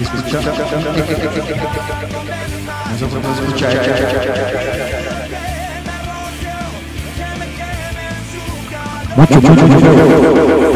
[0.00, 0.38] Escucha.
[2.90, 3.72] Nosotros podemos escuchar.
[9.16, 10.71] Mucho, mucho, mucho.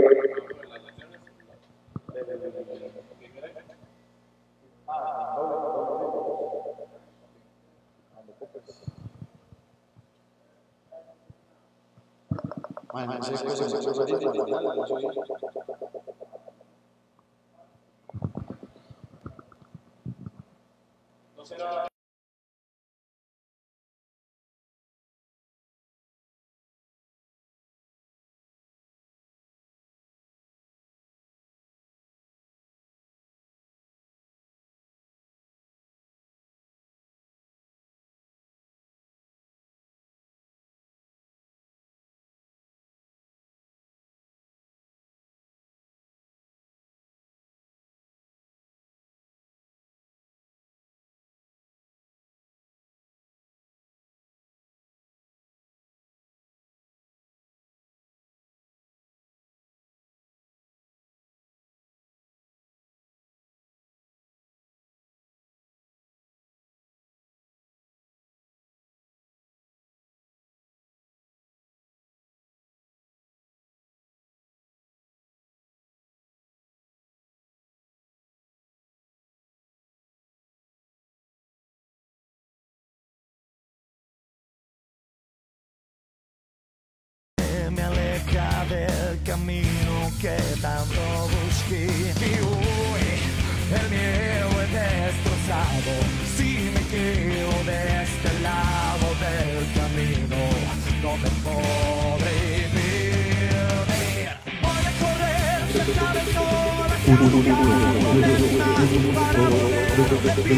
[110.45, 110.51] My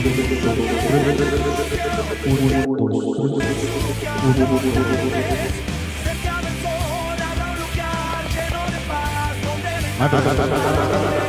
[10.07, 11.24] bad.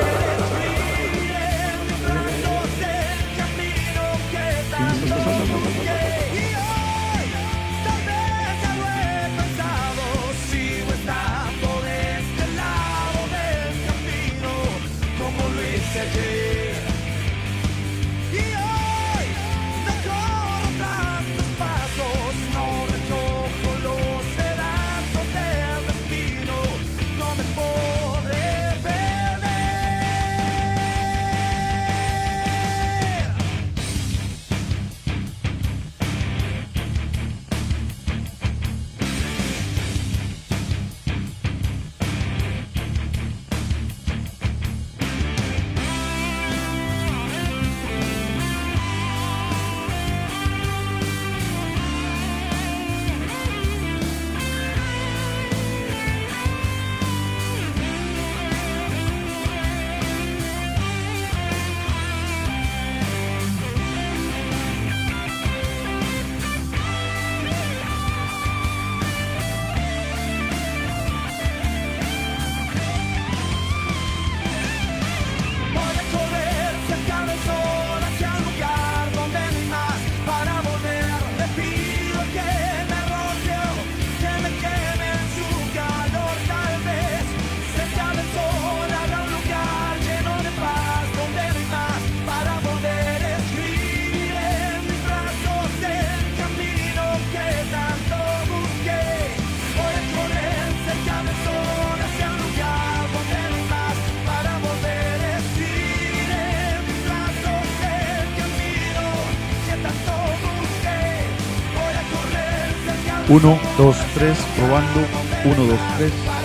[113.28, 113.40] 1,
[113.76, 115.00] 2, 3, probando.
[115.44, 116.35] 1, 2, 3.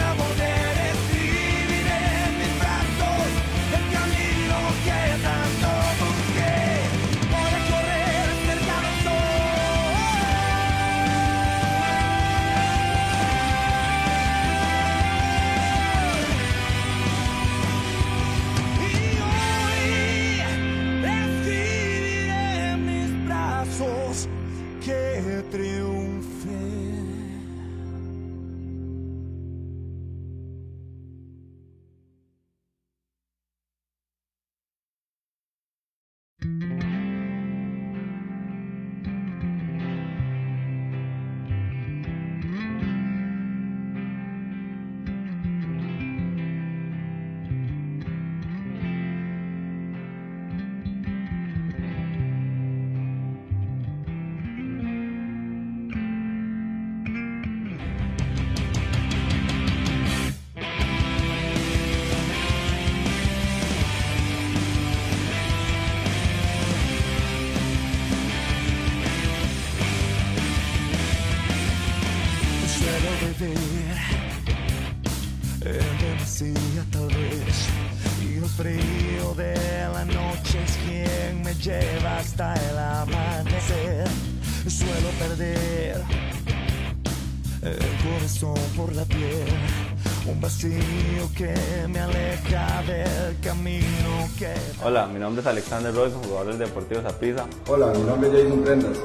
[95.72, 97.46] Alexander Royce, jugador del Deportivo Zaprisa.
[97.68, 98.98] Hola, mi nombre es Jason Prendas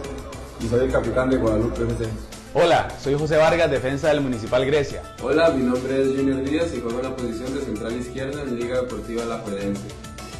[0.61, 2.09] y soy el capitán de Guadalupe FC.
[2.55, 5.03] Hola, soy José Vargas, defensa del Municipal Grecia.
[5.23, 8.59] Hola, mi nombre es Junior Díaz y juego en la posición de central izquierda en
[8.59, 9.87] Liga Deportiva La Juelense.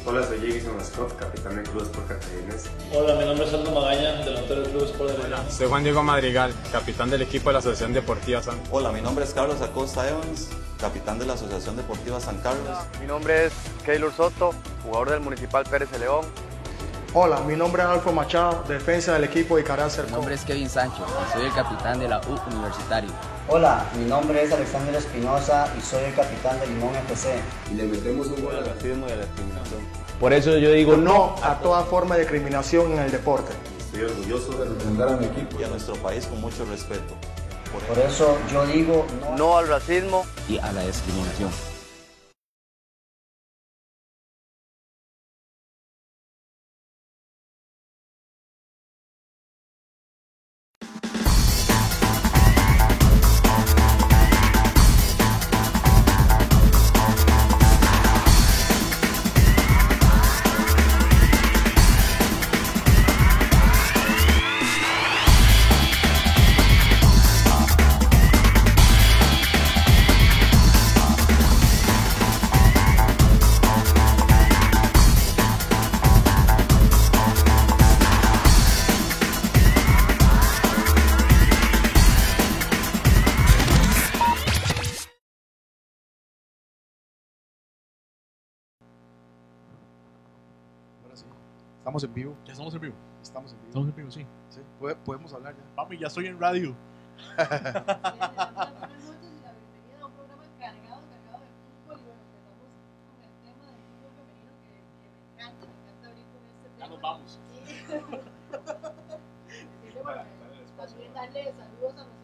[0.09, 2.69] Hola, soy Jason Scott, capitán del Club Sport Cartaginés.
[2.93, 5.41] Hola, mi nombre es Aldo Magaña, delantero del Club Sport de León.
[5.49, 8.57] Soy Juan Diego Madrigal, capitán del equipo de la Asociación Deportiva San.
[8.71, 10.47] Hola, mi nombre es Carlos Acosta Evans,
[10.79, 12.77] capitán de la Asociación Deportiva San Carlos.
[13.01, 13.53] Mi nombre es
[13.85, 16.25] Keylor Soto, jugador del Municipal Pérez de León.
[17.19, 20.05] Hola, mi nombre es Alfo Machado, defensa del equipo de Carácer.
[20.05, 23.09] Mi nombre es Kevin Sánchez y soy el capitán de la U Universitario.
[23.47, 27.39] Hola, mi nombre es Alexander Espinosa y soy el capitán de Limón FC.
[27.71, 29.79] Y le metemos un gol al racismo y a la discriminación.
[30.19, 33.51] Por eso yo digo no a toda forma de discriminación en el deporte.
[33.79, 37.15] Estoy orgulloso de representar a mi equipo y a nuestro país con mucho respeto.
[37.73, 41.49] Por, Por eso yo digo no, no al racismo y a la discriminación.
[91.97, 92.37] Estamos en vivo.
[92.45, 92.95] Ya estamos en vivo.
[93.23, 93.67] Estamos en vivo.
[93.69, 94.27] Estamos en vivo, sí.
[94.49, 94.61] sí.
[95.03, 95.75] Podemos hablar ya.
[95.75, 96.75] Papi, ya estoy en radio.
[106.77, 107.39] Ya nos vamos.
[110.77, 112.16] También darle saludos a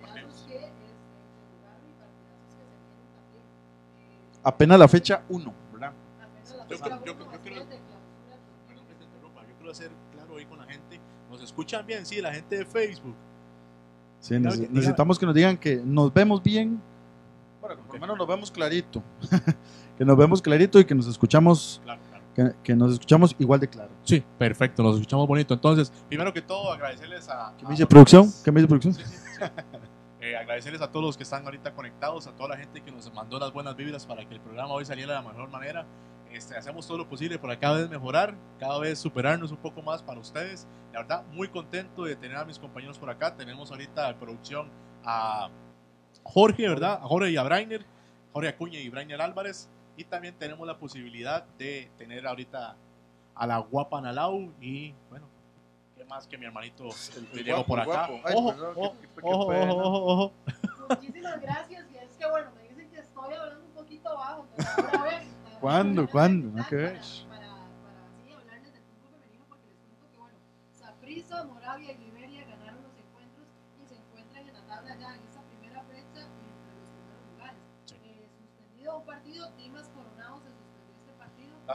[0.00, 0.26] también.
[0.50, 0.72] Eh,
[4.42, 5.92] Apenas la fecha 1, ¿verdad?
[6.68, 6.82] Yo, yo,
[7.42, 7.66] quiero, yo
[9.56, 11.00] quiero hacer claro ahí con la gente.
[11.30, 12.06] ¿Nos escuchan bien?
[12.06, 13.14] Sí, la gente de Facebook.
[14.20, 16.80] Sí, necesitamos que nos digan que nos vemos bien.
[17.60, 19.02] Bueno, por lo menos nos vemos clarito.
[19.98, 22.00] que nos vemos clarito y que nos escuchamos claro.
[22.48, 23.90] Que, que nos escuchamos igual de claro.
[24.02, 25.54] Sí, perfecto, nos escuchamos bonito.
[25.54, 27.54] Entonces, primero que todo, agradecerles a.
[27.56, 28.28] ¿Qué me a- dice producción?
[28.44, 28.94] ¿Qué me dice producción?
[28.94, 29.44] Sí, sí, sí.
[30.22, 33.10] Eh, agradecerles a todos los que están ahorita conectados, a toda la gente que nos
[33.14, 35.86] mandó las buenas vibras para que el programa hoy saliera de la mejor manera.
[36.30, 40.02] Este, hacemos todo lo posible para cada vez mejorar, cada vez superarnos un poco más
[40.02, 40.68] para ustedes.
[40.92, 43.34] La verdad, muy contento de tener a mis compañeros por acá.
[43.34, 44.68] Tenemos ahorita de producción
[45.06, 45.48] a
[46.22, 47.00] Jorge, ¿verdad?
[47.02, 47.86] A Jorge y a Brainer,
[48.34, 49.70] Jorge Acuña y Brainer Álvarez.
[50.00, 52.74] Y también tenemos la posibilidad de tener ahorita
[53.34, 55.26] a la guapa Nalau y, bueno,
[55.94, 56.88] ¿qué más que mi hermanito
[57.34, 58.06] el llegó por acá?
[58.24, 59.72] Ay, Ojo, perdón, ojo, qué- qué ojo, pena.
[59.74, 60.32] ojo.
[60.88, 61.84] Muchísimas gracias.
[61.92, 64.46] Y es que bueno, me dicen que estoy hablando un poquito bajo.
[64.56, 65.22] Pero ahora a ver.
[65.60, 66.08] ¿Cuándo?
[66.08, 66.46] ¿Cuándo?
[66.48, 67.26] No, para- ves.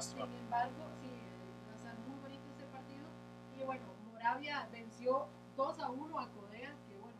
[0.01, 1.07] Sin embargo, sí,
[1.85, 3.07] va a muy bonito este partido.
[3.57, 7.17] Y bueno, Moravia venció 2 a 1 a Codea, que bueno,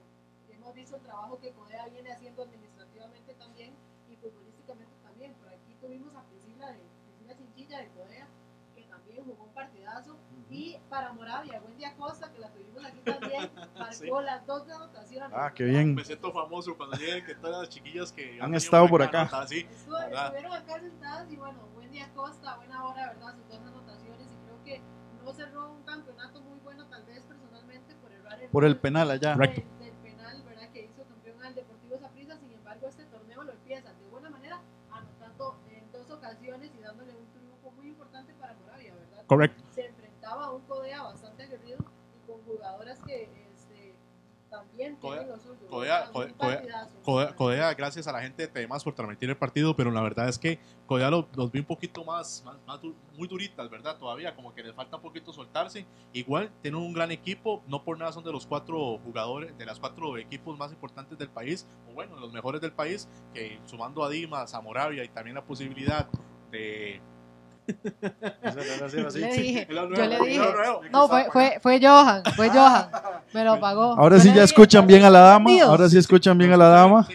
[0.49, 3.75] hemos visto el trabajo que Codea viene haciendo administrativamente también
[4.09, 5.33] y futbolísticamente también.
[5.35, 8.27] Por aquí tuvimos a Priscila, de, Priscila Chinchilla de Codea,
[8.75, 10.17] que también jugó un partidazo.
[10.55, 15.29] Y para Moravia, Wendy Acosta, que la tuvimos aquí también, marcó las dos anotaciones.
[15.33, 15.93] Ah, qué bien.
[15.93, 19.25] Me siento famoso cuando lleguen que todas las chiquillas que Han estado por acá.
[19.25, 23.35] nota, sí, estuvieron acá sentadas y bueno, Wendy Acosta, buena hora, ¿verdad?
[23.35, 24.81] Sus dos anotaciones y creo que
[25.23, 28.81] no cerró un campeonato muy bueno, tal vez personalmente por errar el Por el gol
[28.81, 29.33] penal allá.
[29.33, 29.61] Correcto.
[29.79, 30.69] del, del penal, ¿verdad?
[30.71, 34.61] Que hizo campeón al Deportivo Saprissa, sin embargo, este torneo lo empieza de buena manera,
[34.89, 39.23] anotando en dos ocasiones y dándole un triunfo muy importante para Moravia, ¿verdad?
[39.27, 39.63] Correcto.
[44.59, 45.67] También Codea- lo suyo.
[47.35, 50.37] Codea, gracias a la gente de Temas por transmitir el partido, pero la verdad es
[50.39, 53.97] que Codea lo- los vi un poquito más, más, más du- muy duritas, ¿verdad?
[53.97, 55.85] Todavía, como que les falta un poquito soltarse.
[56.13, 59.79] Igual tienen un gran equipo, no por nada son de los cuatro jugadores, de las
[59.79, 64.09] cuatro equipos más importantes del país, o bueno, los mejores del país, que sumando a
[64.09, 66.07] Dimas, a Moravia y también la posibilidad
[66.51, 67.01] de...
[68.43, 70.41] Yo le dije, yo le dije.
[70.91, 72.89] No, fue, fue, fue Johan, fue Johan.
[73.33, 73.95] Me lo pagó.
[73.97, 75.49] Ahora Yo sí ya dije, escuchan bien a la dama.
[75.49, 75.67] Dios.
[75.67, 77.07] Ahora sí escuchan bien a la dama.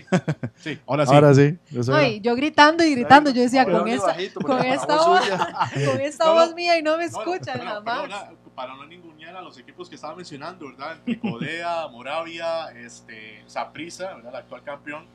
[0.56, 1.14] Sí, ahora sí.
[1.14, 1.58] Ahora sí.
[1.74, 2.08] Eso No, era.
[2.08, 5.20] y yo gritando y gritando, yo decía, con esta, bajito, con esta voz
[5.90, 8.08] con esta No, voz mía y no me No, no, escuchan pero- nada pero más.
[8.08, 10.96] na- para no ningunear a los equipos que estaba mencionando, ¿verdad?
[10.96, 14.30] Entre Codea, Moravia, este, Saprissa, ¿verdad?
[14.30, 15.06] El actual campeón,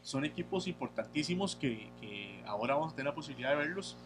[0.00, 3.96] son equipos importantísimos que, que ahora vamos a tener la posibilidad de verlos,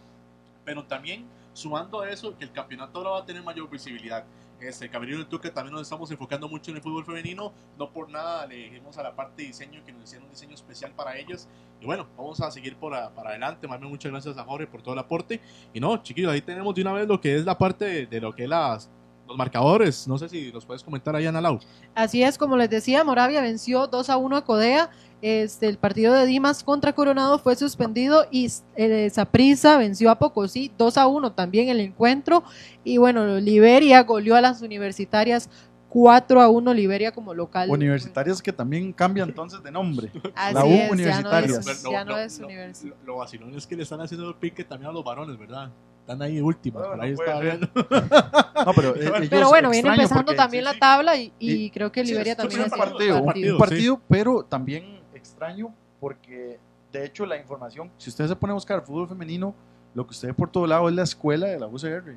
[0.65, 4.25] pero también sumando a eso que el campeonato ahora va a tener mayor visibilidad.
[4.61, 7.91] Este, el Camerino del Tuque también nos estamos enfocando mucho en el fútbol femenino, no
[7.91, 10.93] por nada le dijimos a la parte de diseño que nos hicieron un diseño especial
[10.93, 11.49] para ellas.
[11.81, 13.67] Y bueno, vamos a seguir por para adelante.
[13.67, 15.41] Más bien, muchas gracias a Jorge por todo el aporte.
[15.75, 18.21] Y no, chiquillos, ahí tenemos de una vez lo que es la parte de, de
[18.21, 18.89] lo que es las,
[19.27, 20.07] los marcadores.
[20.09, 21.59] No sé si los puedes comentar ahí, Ana Lau.
[21.95, 24.91] Así es, como les decía, Moravia venció 2 a 1 a Codea.
[25.23, 30.73] Este, el partido de Dimas contra Coronado fue suspendido y eh, Saprissa venció a Pocosí
[30.77, 32.43] 2 a 1 también el encuentro.
[32.83, 35.49] Y bueno, Liberia goleó a las universitarias
[35.91, 37.71] 4 a 1, Liberia como local.
[37.71, 40.11] Universitarias que también cambian entonces de nombre.
[40.35, 41.67] Así la U es, ya no Universitarias.
[41.69, 44.65] es- ya no es universi- Lo, lo vacilón es que le están haciendo el pique
[44.65, 45.71] también a los varones, ¿verdad?
[46.03, 47.69] Están ahí últimos, por ahí estaba viendo.
[48.65, 51.91] No, pero, eh, Pero bueno, viene empezando porque- también la tabla y, y y- creo
[51.91, 55.75] que Sí, Liberia es también un hace partido, un partido, un partido, pero también extraño
[55.99, 56.59] porque
[56.93, 59.53] de hecho la información, si usted se pone a buscar fútbol femenino,
[59.95, 62.17] lo que usted ve por todo lado es la escuela de la UCR, eh,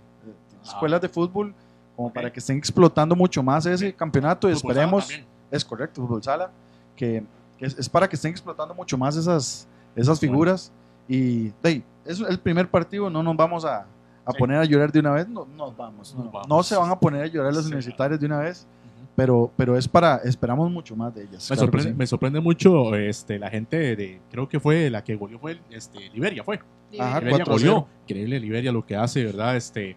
[0.63, 1.54] escuelas de fútbol,
[1.96, 5.10] como para que estén explotando mucho más ese campeonato y Fútbol esperemos,
[5.50, 6.51] es correcto, fútbol sala,
[6.96, 7.24] que,
[7.58, 10.72] que es, es para que estén explotando mucho más esas, esas figuras
[11.08, 13.85] y de ahí, es el primer partido, no nos vamos a,
[14.25, 16.47] a poner a llorar de una vez, no nos vamos, no, Nos vamos.
[16.47, 17.67] no se van a poner a llorar las Sí.
[17.67, 18.67] universitarias de una vez,
[19.15, 21.50] pero, pero es para, esperamos mucho más de ellas.
[21.50, 21.95] Me claro sorprende, sí.
[21.97, 26.09] me sorprende mucho este, la gente de, creo que fue la que goleó fue este,
[26.13, 26.59] Liberia, fue.
[27.00, 27.50] Ajá, Liberia 4-0.
[27.50, 27.88] goleó.
[28.07, 29.55] Increíble Liberia lo que hace, ¿verdad?
[29.55, 29.95] Este,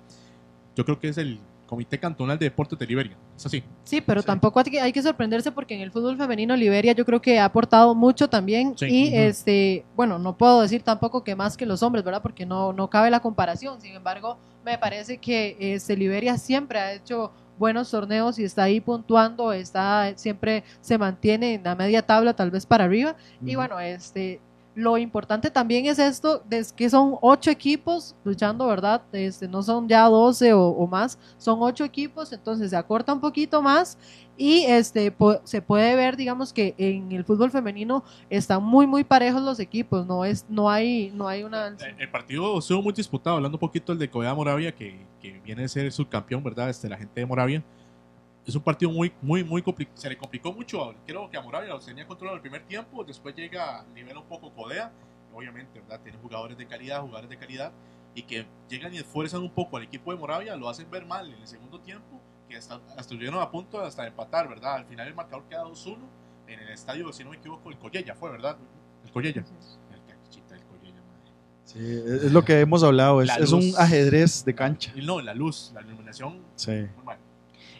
[0.76, 3.16] yo creo que es el Comité Cantonal de Deportes de Liberia.
[3.36, 3.62] Es así.
[3.84, 7.04] Sí, pero tampoco hay que, hay que sorprenderse porque en el fútbol femenino Liberia yo
[7.04, 8.86] creo que ha aportado mucho también Sí.
[8.86, 12.22] y este, bueno, no puedo decir tampoco que más que los hombres, ¿verdad?
[12.22, 13.80] Porque no, no cabe la comparación.
[13.80, 18.80] Sin embargo, me parece que este, Liberia siempre ha hecho buenos torneos y está ahí
[18.80, 23.16] puntuando, está siempre se mantiene en la media tabla, tal vez para arriba.
[23.44, 24.40] Y bueno, este
[24.78, 29.02] lo importante también es esto, es que son ocho equipos luchando, ¿verdad?
[29.10, 33.60] Este, no son ya 12 o, más, son ocho equipos, entonces se acorta un poquito
[33.60, 33.98] más
[34.36, 39.42] y este se puede ver, digamos que en el fútbol femenino están muy muy parejos
[39.42, 43.34] los equipos, no es no hay no hay una El, el partido estuvo muy disputado,
[43.34, 46.70] hablando un poquito del de Codea Moravia, que, que viene a ser subcampeón, ¿verdad?
[46.70, 47.64] Este, la gente de Moravia.
[48.48, 50.00] Es un partido muy, muy, muy complicado.
[50.00, 50.94] Se le complicó mucho.
[51.06, 53.04] Creo que a Moravia lo tenía controlado el primer tiempo.
[53.04, 54.90] Después llega a nivel un poco Codea.
[55.34, 56.00] Obviamente, ¿verdad?
[56.02, 57.72] Tiene jugadores de calidad, jugadores de calidad.
[58.14, 60.56] Y que llegan y esfuerzan un poco al equipo de Moravia.
[60.56, 62.22] Lo hacen ver mal en el segundo tiempo.
[62.48, 64.76] Que hasta, estuvieron a punto hasta de empatar, ¿verdad?
[64.76, 65.98] Al final el marcador queda 2-1
[66.46, 68.56] en el estadio, si no me equivoco, el Collella fue, ¿verdad?
[69.04, 69.44] El Collella.
[69.92, 71.32] El cachita del Collella, madre.
[71.64, 74.90] Sí, es lo que hemos hablado, es, es un ajedrez de cancha.
[74.96, 76.40] No, la luz, la iluminación.
[76.56, 76.86] Sí.
[76.96, 77.18] muy mal.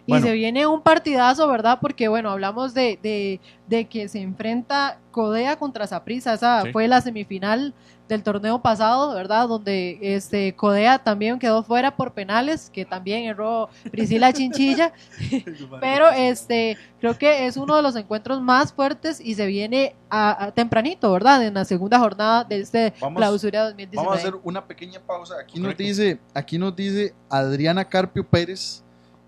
[0.08, 0.26] Y Bueno.
[0.26, 1.80] se viene un partidazo, ¿verdad?
[1.82, 6.32] Porque, bueno, hablamos de, de, de que se enfrenta Codea contra Saprissa.
[6.32, 6.72] Esa Sí.
[6.72, 7.74] fue la semifinal
[8.08, 9.46] del torneo pasado, ¿verdad?
[9.48, 14.94] Donde este Codea también quedó fuera por penales, que también erró Priscila Chinchilla.
[15.82, 20.44] Pero este creo que es uno de los encuentros más fuertes y se viene a,
[20.46, 21.44] a tempranito, ¿verdad?
[21.44, 23.96] En la segunda jornada de este Vamos- clausura 2019.
[24.06, 25.34] Vamos a hacer una pequeña pausa.
[25.38, 28.82] Aquí nos dice, aquí nos dice Adriana Carpio Pérez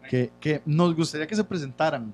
[0.09, 2.13] que, que nos gustaría que se presentaran.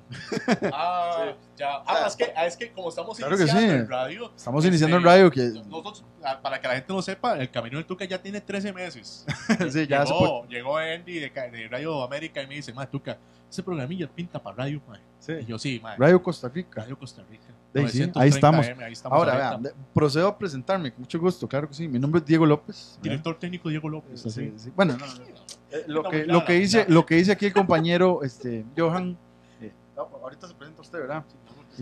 [0.72, 1.82] Ah, ya.
[1.86, 3.78] Ah, es que, ah, es que como estamos Claro que iniciando sí.
[3.80, 4.32] en radio.
[4.36, 7.78] Estamos iniciando en radio, que- Nosotros, ah, para que la gente no sepa, el Camino
[7.78, 9.24] del Tuca ya tiene 13 meses.
[9.70, 12.86] Sí, ya se llegó, puede- llegó Andy de, de Radio América y me dice, ma,
[12.86, 14.98] Tuca, ese programilla pinta para radio, ma".
[15.28, 15.96] Y yo, sí, ma.
[15.96, 16.82] Radio Costa Rica.
[16.82, 17.46] Radio Costa Rica.
[17.46, 18.66] Sí, 930 ahí estamos.
[18.68, 21.88] AM, ahí estamos Ahora, vean, procedo a presentarme, con mucho gusto, claro que sí.
[21.88, 22.98] Mi nombre es Diego López.
[23.02, 24.20] Director técnico Diego López.
[24.22, 24.52] Sí, así.
[24.56, 24.72] sí.
[24.74, 25.20] Bueno, no, no, no.
[25.78, 29.16] Eh, lo, que, lo, que dice, lo que dice aquí el compañero este, Johan.
[29.60, 31.24] eh, no, ahorita se presenta usted, ¿verdad?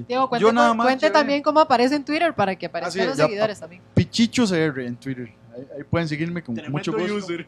[0.09, 3.03] Diego, cuente, Yo nada más cuente también cómo aparece en Twitter para que Ah, aparezcan
[3.03, 3.81] sí, los ya, seguidores también.
[3.95, 5.33] Pichicho CR en Twitter.
[5.55, 7.15] Ahí, ahí pueden seguirme con Tremendo mucho gusto.
[7.33, 7.47] user.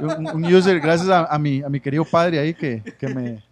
[0.00, 3.44] Un, un user, gracias a, a mi, a mi querido padre ahí que, que me,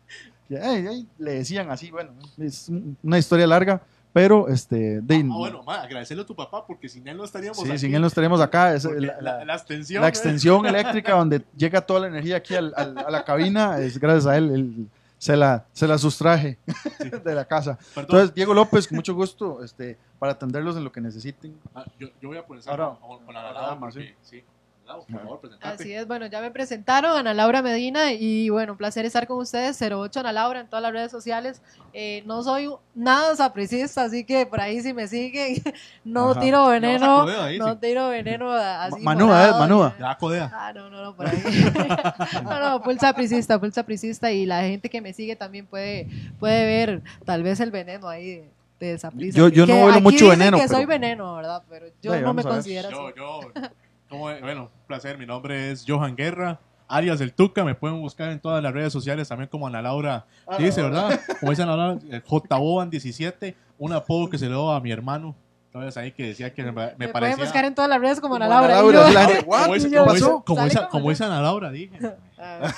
[0.49, 3.81] que, le decían así, bueno, es un- una historia larga,
[4.13, 7.59] pero este, de, Ah, bueno, ma, agradecerle a tu papá porque sin él no estaríamos
[7.59, 7.79] sí, aquí.
[7.79, 8.75] sin él no estaríamos acá.
[8.75, 10.01] Es la, la, la- la extensión.
[10.03, 10.11] la ¿eh?
[10.11, 14.27] extensión eléctrica donde llega toda la energía aquí al- al- a la cabina es gracias
[14.27, 14.51] a él.
[14.51, 14.87] él
[15.19, 16.59] se la, se la sustraje
[17.25, 17.77] de la casa.
[17.95, 18.05] Perdón.
[18.11, 21.55] Entonces, Diego López, con mucho gusto, este, para atenderlos en lo que necesiten.
[21.77, 22.97] Ah, yo, yo voy a poner Ahora-
[23.33, 24.43] la ahora más, porque- sí.
[24.87, 25.75] Lau, por favor, presentate.
[25.75, 29.39] Así es, bueno, ya me presentaron, Ana Laura Medina, y bueno, un placer estar con
[29.39, 31.63] ustedes, 08 Ana Laura en todas las redes sociales.
[31.93, 35.63] Eh, no soy nada sapricista, así que por ahí si me siguen,
[36.05, 36.41] no Ajá.
[36.41, 37.79] tiro veneno, ahí, no sí.
[37.81, 39.01] tiro veneno así.
[39.03, 39.95] Manuda, eh, Manuda.
[40.01, 40.51] Ya codea.
[40.53, 41.41] Ah, no, no, no, por ahí.
[42.43, 46.09] no, no, full sapricista, full sapricista, y la gente que me sigue también puede,
[46.41, 48.43] puede ver tal vez el veneno ahí
[48.81, 49.31] de, de.
[49.31, 51.63] Yo- yo no huelo mucho veneno, que soy veneno, ¿verdad?
[51.71, 53.15] Pero yo no me considero Yo, así.
[53.17, 53.41] yo,
[54.19, 55.19] bueno, un placer.
[55.19, 57.65] Mi nombre es Johan Guerra, alias El Tuca.
[57.65, 60.91] Me pueden buscar en todas las redes sociales también como Ana Laura Ah, dice, no.
[60.91, 61.21] ¿verdad?
[61.41, 65.35] Como dice Ana Laura, eh, JBoan17, un apodo que se le dio a mi hermano.
[65.67, 67.37] Entonces ahí que decía que me, me Me parecía.
[67.37, 68.75] pueden buscar en todas las redes como Ana Laura.
[68.83, 69.63] Yo- Como- ¿What?
[69.65, 70.05] como Y yo-
[70.45, 71.41] como como Ana?
[71.41, 71.99] Laura, dije.
[72.39, 72.73] Ah.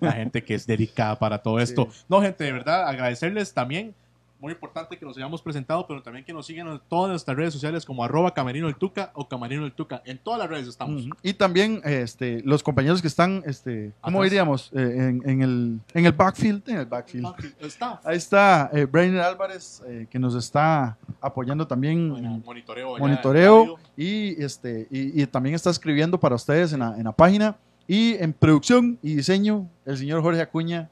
[0.00, 1.88] La gente que es dedicada para todo esto.
[2.08, 3.94] No, gente, de verdad, agradecerles también.
[4.40, 7.54] Muy importante que nos hayamos presentado, pero también que nos sigan en todas nuestras redes
[7.54, 10.02] sociales como arroba camerino el tuca o camerino el tuca.
[10.04, 11.06] En todas las redes estamos.
[11.06, 11.14] Ujú.
[11.22, 14.30] Y también este, los compañeros que están, este, ¿cómo Atrás.
[14.30, 14.70] diríamos?
[14.74, 16.68] Eh, en, en el, en el backfield.
[16.68, 17.26] En el backfield.
[17.60, 18.00] Está.
[18.04, 22.98] Ahí está eh, Brainer Álvarez, eh, que nos está apoyando también en Monitoreo.
[22.98, 27.56] monitoreo y, este, y, y también está escribiendo para ustedes en la, en la página.
[27.86, 30.88] Y en producción y diseño, el señor Jorge Acuña,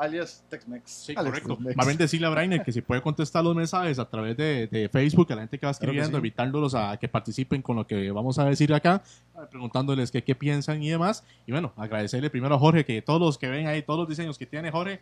[0.00, 0.90] alias Tex-Mex.
[0.90, 1.54] Sí, correcto.
[1.56, 1.76] Tex-Mex.
[1.76, 4.88] Más bien decirle a Brainer que si puede contestar los mensajes a través de, de
[4.88, 6.20] Facebook, a la gente que va Claro que escribiendo, sí.
[6.20, 9.02] invitándolos a que participen con lo que vamos a decir acá,
[9.36, 11.22] eh, preguntándoles qué, qué piensan y demás.
[11.46, 14.38] Y bueno, agradecerle primero a Jorge que todos los que ven ahí, todos los diseños
[14.38, 15.00] que tiene Jorge,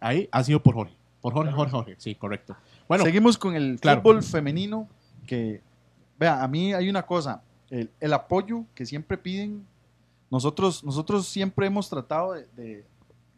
[0.00, 0.94] ahí ha sido por Jorge.
[1.20, 1.94] Por Jorge, Jorge, Jorge.
[1.98, 2.56] Sí, correcto.
[2.88, 4.00] Bueno, Seguimos con el claro.
[4.02, 4.88] fútbol femenino,
[5.26, 5.60] que,
[6.18, 9.64] vea, a mí hay una cosa, el, el apoyo que siempre piden,
[10.30, 12.84] nosotros, nosotros siempre hemos tratado de, de-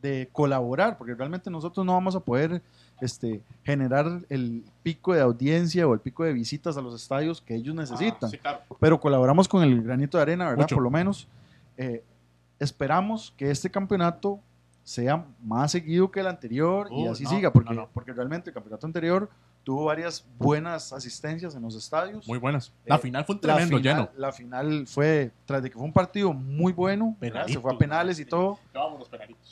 [0.03, 2.61] de colaborar, porque realmente nosotros no vamos a poder
[3.01, 7.55] este, generar el pico de audiencia o el pico de visitas a los estadios que
[7.55, 8.61] ellos necesitan, Ah, sí, claro.
[8.81, 10.65] pero colaboramos con el granito de arena, ¿verdad?
[10.65, 10.75] Mucho.
[10.77, 11.27] Por lo menos.
[11.79, 12.03] Eh,
[12.59, 14.39] esperamos que este campeonato
[14.85, 17.89] sea más seguido que el anterior y Uh, así no, siga, porque, no, no.
[17.95, 19.29] porque realmente el campeonato anterior
[19.65, 22.27] tuvo varias buenas asistencias en los estadios.
[22.27, 22.73] muy buenas.
[22.85, 24.11] La Eh, final fue un La tremendo final- lleno.
[24.17, 28.19] La final fue, tras de que fue un partido muy bueno, se fue a penales
[28.19, 28.59] y todo.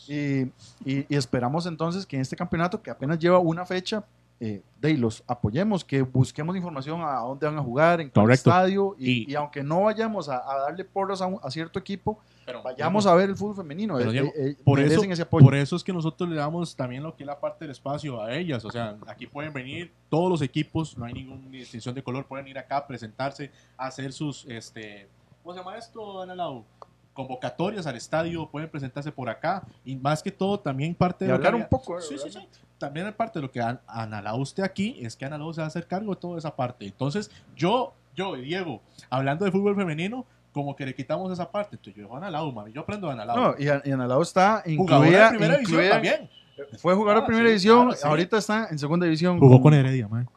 [0.09, 0.43] Y,
[0.85, 4.05] y- y esperamos entonces que en este campeonato, que apenas lleva una fecha,
[4.43, 8.49] eh, de los apoyemos, que busquemos información a dónde van a jugar, en qué Correcto.
[8.51, 11.79] estadio, y, Y- y aunque no vayamos a, a darle porras a, un- a cierto
[11.79, 12.19] equipo,
[12.51, 13.97] Pero- vayamos a ver el fútbol femenino.
[13.97, 15.45] Pero, eh, Diego, eh, eh, por, eso, ese apoyo.
[15.45, 18.23] por eso es que nosotros le damos también lo que es la parte del espacio
[18.23, 18.65] a ellas.
[18.65, 22.47] O sea, aquí pueden venir todos los equipos, no hay ninguna distinción de color, pueden
[22.49, 25.09] ir acá, presentarse, hacer sus, este,
[25.43, 26.65] ¿cómo se llama esto, Ana Lau?
[27.13, 29.65] Convocatorias al estadio, pueden presentarse por acá.
[29.85, 32.39] Y más que todo, también parte de hablar un poco, eh, Sí, sí, sí.
[32.79, 35.61] También parte de lo que An- Ana Lau usted aquí, es que Ana Lau se
[35.61, 36.87] va a hacer cargo de toda esa parte.
[36.87, 41.77] Entonces, yo, yo y Diego, hablando de fútbol femenino, como que le quitamos esa parte.
[41.77, 43.37] Entonces, yo dejo a Ana Lau, mami, yo aprendo de Ana Lau.
[43.37, 46.31] No, y, y Analao está incluida, primera división incluida- también.
[46.79, 48.07] Fue jugador Ah, de primera sí, división, claro, sí.
[48.07, 49.39] ahorita está en segunda división.
[49.39, 50.29] Jugó con Heredia, man.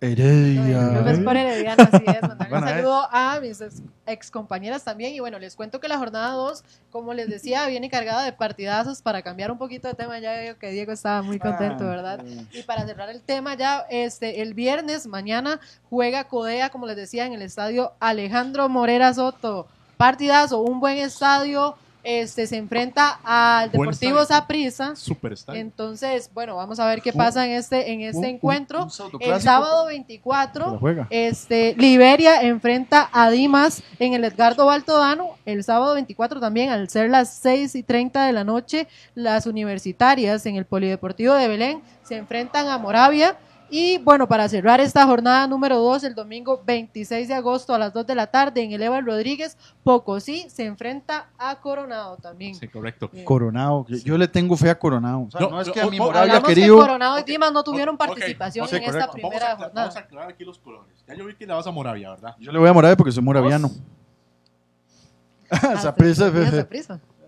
[0.00, 0.82] Heredia.
[0.92, 2.22] López por Herediano, así es.
[2.22, 2.74] Mandarle Bueno, un eh.
[2.76, 5.14] saludo a mis ex, ex compañeras también.
[5.14, 9.02] Y bueno, les cuento que la jornada 2, como les decía, viene cargada de partidazos
[9.02, 10.18] para cambiar un poquito de tema.
[10.18, 12.24] Ya veo que Diego estaba muy contento, Ah, ¿verdad?
[12.52, 15.60] Y para cerrar el tema, ya este el viernes, mañana,
[15.90, 19.66] juega Codea, como les decía, en el estadio Alejandro Morera Soto.
[19.98, 21.76] Partidazo, un buen estadio.
[22.02, 24.24] Este se enfrenta al Deportivo.
[24.24, 24.94] Saprissa.
[25.54, 28.84] Entonces, bueno, vamos a ver qué pasa en este, en este un- encuentro.
[28.84, 31.06] un el sábado pero- 24, pero juega.
[31.10, 35.36] este, Liberia enfrenta a Dimas en el Edgardo Baltodano.
[35.44, 40.46] El sábado 24 también, al ser las 6 y 30 de la noche, las universitarias
[40.46, 43.36] en el Polideportivo de Belén se enfrentan a Moravia.
[43.72, 47.92] Y bueno, para cerrar esta jornada número 2, el domingo 26 de agosto a las
[47.92, 52.56] 2 de la tarde en el Eval Rodríguez, Pocosí se enfrenta a Coronado también.
[52.56, 53.08] Sí, correcto.
[53.24, 53.86] Coronado.
[53.88, 55.22] Yo, yo le tengo fe a Coronado.
[55.22, 56.76] O sea, No, no, es no, que a mi Moravia querido.
[56.78, 59.12] que Coronado y Dimas no tuvieron Ok, participación ok, en esta correcto.
[59.12, 59.86] primera vamos a, jornada.
[59.86, 60.92] Vamos a aclarar aquí los colores.
[61.06, 62.34] Ya yo vi que le vas a Moravia, ¿verdad?
[62.40, 63.70] Yo le voy a Moravia porque soy moraviano.
[65.52, 65.94] Ah,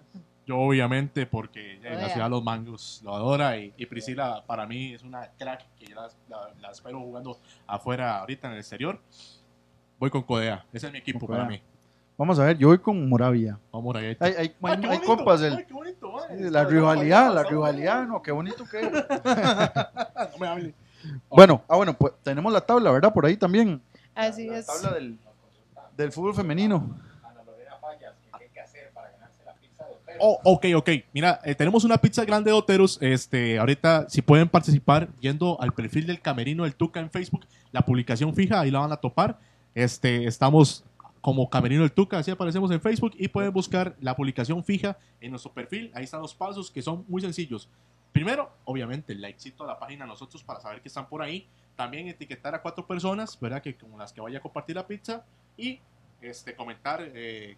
[0.46, 4.66] Yo obviamente porque en la ciudad de los mangos lo adora y, y Priscila para
[4.66, 8.59] mí es una crack que yo la, la- la espero jugando afuera ahorita en el
[8.59, 8.98] exterior.
[10.00, 11.62] Voy con Codea, ese es mi equipo para mí.
[12.18, 13.59] Vamos a ver, yo voy con Moravia.
[13.72, 14.16] Vamos, Moravia.
[14.20, 15.40] Hay, hay, hay, Ay, hay compas.
[15.42, 16.38] El, ay, qué bonito, ay.
[16.38, 18.90] sí, la rivalidad, la rivalidad, no, qué bonito que es.
[20.33, 20.74] No me hable.
[21.28, 23.12] Bueno, ah, bueno, pues tenemos la tabla, ¿verdad?
[23.12, 23.81] Por ahí también.
[24.14, 24.66] Así es.
[24.66, 25.18] Tabla del,
[25.96, 26.96] del fútbol femenino.
[30.18, 30.90] Oh, ok, ok.
[31.12, 32.98] Mira, eh, tenemos una pizza grande de Oteros.
[33.01, 37.83] Este, ahorita, si pueden participar yendo al perfil del Camerino del Tuca en Facebook, la
[37.83, 39.38] publicación fija, ahí la van a topar.
[39.75, 40.85] Este, estamos
[41.20, 45.31] como Camerino del Tuca, así aparecemos en Facebook y pueden buscar la publicación fija en
[45.31, 45.90] nuestro perfil.
[45.94, 47.68] Ahí están los pasos que son muy sencillos.
[48.12, 51.46] Primero, obviamente, el likecito a la página a nosotros para saber que están por ahí.
[51.77, 53.62] También etiquetar a cuatro personas, ¿verdad?
[53.62, 55.25] Que con las que vaya a compartir la pizza
[55.57, 55.81] y
[56.20, 57.57] este, comentar eh,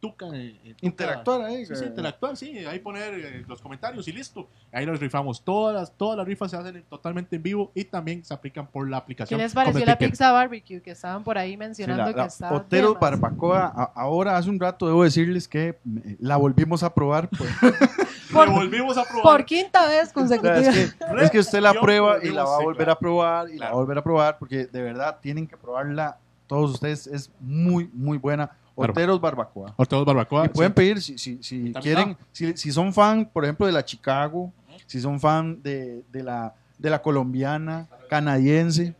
[0.00, 0.26] Tuca.
[0.32, 0.86] eh, eh, Tuca.
[0.86, 1.66] Interactuar ahí.
[1.66, 4.48] Sí, sí, eh, interactuar, sí, ahí poner eh, los comentarios y listo.
[4.72, 5.44] Ahí los rifamos.
[5.44, 8.66] Todas las, todas las rifas se hacen en- totalmente en vivo y también se aplican
[8.66, 9.40] por la ¿Qué aplicación.
[9.40, 10.10] les pareció la Ticket.
[10.12, 13.66] pizza barbecue que estaban por ahí Sí, mencionando la- que la estaba Otero demasiado- Barbacoa,
[13.76, 15.78] a- ahora hace un rato debo decirles que
[16.18, 17.28] la volvimos a probar.
[17.28, 17.50] pues.
[18.32, 19.22] Por- volvimos a probar.
[19.24, 20.58] Por quinta vez O sea, consecutiva.
[20.60, 23.50] es, que, es que usted la prueba y la va a sí, volver a probar
[23.50, 27.06] y la va a volver a probar porque de verdad tienen que probarla todos ustedes.
[27.08, 28.50] Es muy, muy buena.
[28.74, 28.92] Claro.
[28.92, 29.74] Oteros Barbacoa.
[29.76, 30.46] Horteros Barbacoa.
[30.46, 30.74] Y pueden sí.
[30.74, 34.52] pedir, si, si, si quieren, si, si son fan, por ejemplo, de la Chicago,
[34.86, 38.94] si son fan de, de la, de la colombiana, canadiense,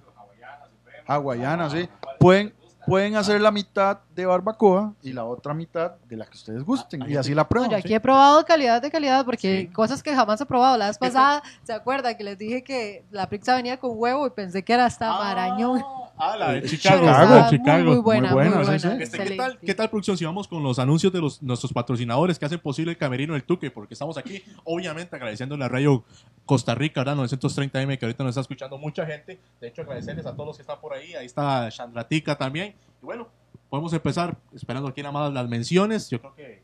[1.06, 2.52] hawaiana, sí, pueden,
[2.90, 7.04] pueden hacer la mitad de barbacoa y la otra mitad de la que ustedes gusten.
[7.08, 7.70] Y así la No, prueban.
[7.70, 10.76] yo aquí he probado calidad de calidad porque cosas que jamás he probado.
[10.76, 14.30] La vez pasada, ¿se acuerdan que les dije que la pizza venía con huevo y
[14.30, 15.82] pensé que era hasta marañón?
[16.22, 17.00] Ah, la de Chicago.
[17.06, 17.40] Chicago.
[17.40, 17.84] Muy, Chicago.
[17.92, 19.02] muy buena, Muy buena, muy buena.
[19.02, 19.58] Este, ¿qué, tal.
[19.58, 20.18] ¿Qué tal, producción?
[20.18, 23.44] Si vamos con los anuncios de los, nuestros patrocinadores que hacen posible el Camerino del
[23.44, 26.04] Tuque, porque estamos aquí, obviamente, agradeciendo a la radio
[26.44, 27.16] Costa Rica, ¿verdad?
[27.24, 29.40] 930M, que ahorita nos está escuchando mucha gente.
[29.62, 31.14] De hecho, agradecerles a todos los que están por ahí.
[31.14, 32.74] Ahí está Chandratica también.
[33.02, 33.28] Y bueno,
[33.68, 36.08] podemos empezar esperando aquí nada más las menciones.
[36.10, 36.62] Yo creo que.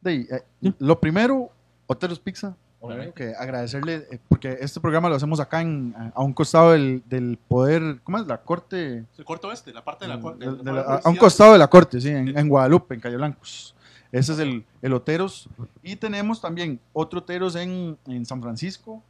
[0.00, 0.14] De
[0.62, 1.50] eh, lo primero,
[1.86, 2.56] Oteros Pizza.
[2.80, 3.12] Obviamente.
[3.14, 7.36] Que agradecerle, eh, porque este programa lo hacemos acá en, a- un costado del, del
[7.48, 8.26] poder, ¿cómo es?
[8.28, 9.04] La corte.
[9.18, 10.16] El corto este, la parte de la.
[10.18, 13.00] de- de- de la a un costado de la corte, sí, en, en Guadalupe, en
[13.00, 13.74] Calle Blancos.
[14.12, 15.48] Ese es el, el Oteros.
[15.82, 19.02] Y tenemos también otro Oteros en, en San Francisco,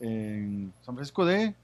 [0.00, 1.54] en San Francisco de...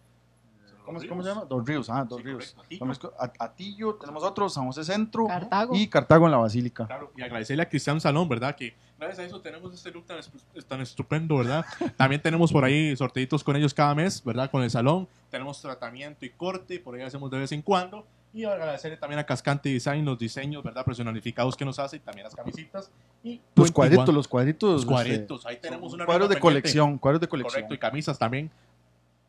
[0.99, 1.45] ¿Cómo, cómo se llama?
[1.45, 2.55] Dos Ríos, ah, Dos Sí, Ríos.
[2.79, 3.35] correcto, Atillo.
[3.39, 5.75] Atillo, tenemos otro, San José Centro Cartago.
[5.75, 6.87] y Cartago en la Basílica.
[6.87, 8.55] Claro, y agradecerle a Cristian Salón, ¿verdad?
[8.57, 10.31] Que gracias a eso tenemos este look tan, es-
[10.67, 11.65] tan estupendo, ¿verdad?
[11.97, 14.51] También tenemos por ahí sorteitos con ellos cada mes, ¿verdad?
[14.51, 15.09] Con el salón.
[15.31, 18.07] Tenemos tratamiento y corte, por ahí hacemos de vez en cuando.
[18.33, 20.85] Y agradecerle también a Cascante Design los diseños, ¿verdad?
[20.85, 22.89] Personalificados que nos hace y también las camisetas.
[23.25, 23.73] Y Los 21.
[23.75, 24.71] cuadritos, los cuadritos.
[24.73, 26.41] Los cuadritos, ahí tenemos una cuadros de pendiente.
[26.63, 27.53] colección, cuadros de colección.
[27.63, 28.49] Correcto, y camisas también.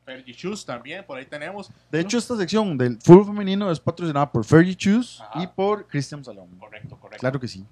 [0.06, 1.70] Fergie Shoes también, por ahí tenemos.
[1.92, 6.24] De hecho, esta sección del fútbol femenino es patrocinada por Fergie Shoes y por Christian
[6.24, 6.48] Salón.
[6.60, 7.20] Correcto, correcto.
[7.20, 7.66] Claro que sí.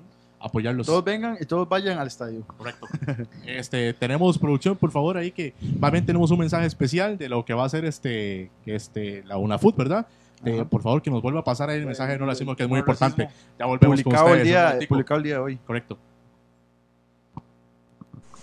[0.44, 0.86] apoyarlos.
[0.86, 2.46] Todos vengan y todos vayan al estadio.
[2.58, 2.88] Correcto.
[3.46, 7.54] Este, tenemos producción, por favor, ahí que bien tenemos un mensaje especial de lo que
[7.54, 10.08] va a ser este, este, la UNAFUT, ¿verdad?
[10.46, 10.66] Ajá.
[10.66, 12.70] por favor, que nos vuelva a pasar ahí el mensaje de no racismo, que es
[12.70, 13.30] muy importante.
[13.58, 14.42] Ya volvemos con Publicado ustedes.
[14.42, 15.58] el, día, publicado el día de hoy.
[15.66, 15.98] Correcto.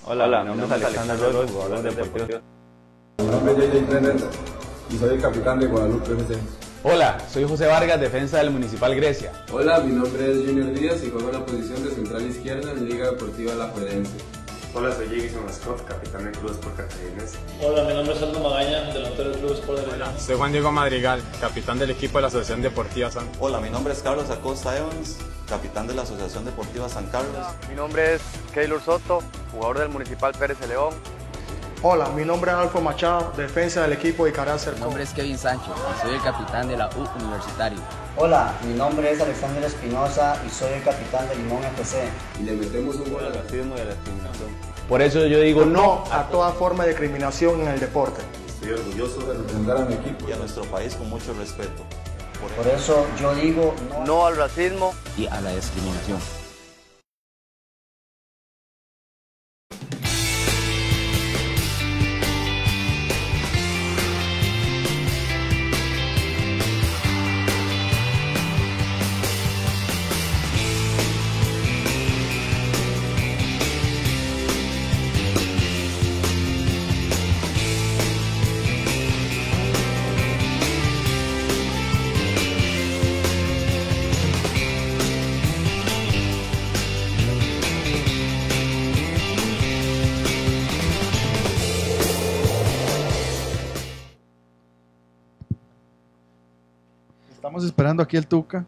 [0.04, 2.40] Hola, mi nombre es Alexander Royce, jugador Deportivo.
[3.18, 4.16] Mi nombre es JJ Trender
[4.90, 6.59] y soy el capitán de Guadalupe FC.
[6.82, 9.32] Hola, soy José Vargas, defensa del Municipal Grecia.
[9.52, 12.88] Hola, mi nombre es Junior Díaz y juego en la posición de central izquierda en
[12.88, 14.12] Liga Deportiva La Juelense.
[14.72, 17.34] Hola, soy Jason Scott, capitán del Club Sport Cartaginés.
[17.60, 20.10] Hola, mi nombre es Aldo Magaña, delantero del Club Sport de León.
[20.18, 23.28] Soy Juan Diego Madrigal, capitán del equipo de la Asociación Deportiva San.
[23.40, 25.18] Hola, mi nombre es Carlos Acosta Evans,
[25.50, 27.46] capitán de la Asociación Deportiva San Carlos.
[27.68, 28.22] Mi nombre es
[28.54, 30.94] Keylor Soto, jugador del Municipal Pérez de León.
[31.82, 35.38] Hola, mi nombre es Alfo Machado, defensa del equipo de Caral Mi nombre es Kevin
[35.38, 37.78] Sánchez y soy el capitán de la U Universitario.
[38.18, 42.06] Hola, mi nombre es Alexander Espinosa y soy el capitán de Limón FC.
[42.38, 44.48] Y le metemos un gol Al racismo y a la discriminación.
[44.90, 48.20] Por eso yo digo no a toda forma de discriminación en el deporte.
[48.46, 51.82] Estoy orgulloso de representar a mi equipo Y a nuestro país con mucho respeto.
[52.58, 54.92] Por eso yo digo no No al racismo.
[55.16, 56.18] y a la discriminación.
[98.02, 98.64] Aquí el Tuca.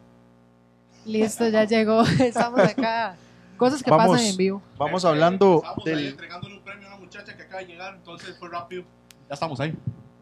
[1.05, 2.01] Listo, ya llegó.
[2.19, 3.15] Estamos acá.
[3.57, 4.61] Cosas que Vamos, pasan en vivo.
[4.77, 6.07] vamos hablando Estamos ahí del...
[6.07, 8.83] entregándole un premio a una muchacha que acaba de llegar, entonces fue rápido.
[9.29, 9.73] Ya estamos ahí.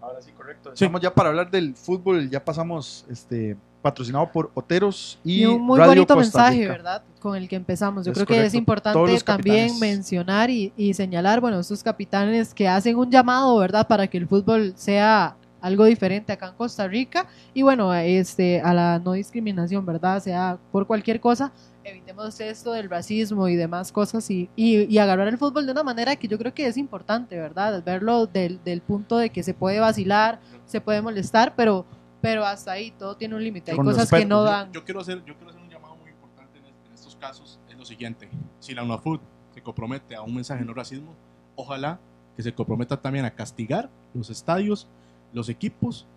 [0.01, 0.71] Ahora sí, correcto.
[0.75, 0.83] Sí.
[0.83, 2.29] Estamos ya para hablar del fútbol.
[2.29, 6.71] Ya pasamos este patrocinado por Oteros y, Y un muy Radio bonito Costa mensaje, Rica.
[6.71, 7.03] ¿verdad?
[7.19, 8.05] Con el que empezamos.
[8.05, 12.67] Yo Es creo que es importante también mencionar y, y señalar, bueno, estos capitanes que
[12.67, 13.87] hacen un llamado, ¿verdad?
[13.87, 18.73] Para que el fútbol sea algo diferente acá en Costa Rica y bueno, este, a
[18.73, 20.21] la no discriminación, ¿verdad?
[20.21, 21.51] Sea por cualquier cosa,
[21.83, 25.83] evitemos esto del racismo y demás cosas y, y, y agarrar el fútbol de una
[25.83, 27.83] manera que yo creo que es importante, ¿verdad?
[27.83, 31.85] Verlo del, del punto de que se puede vacilar, se puede molestar, pero,
[32.21, 33.71] pero hasta ahí todo tiene un límite.
[33.71, 34.71] Hay Con cosas que no dan.
[34.71, 37.59] Yo quiero hacer, yo quiero hacer un llamado muy importante en, en estos casos.
[37.69, 39.21] Es lo siguiente: si la UNAFUT
[39.53, 41.15] se compromete a un mensaje no racismo,
[41.55, 41.99] ojalá
[42.35, 44.87] que se comprometa también a castigar los estadios,
[45.33, 46.07] los equipos,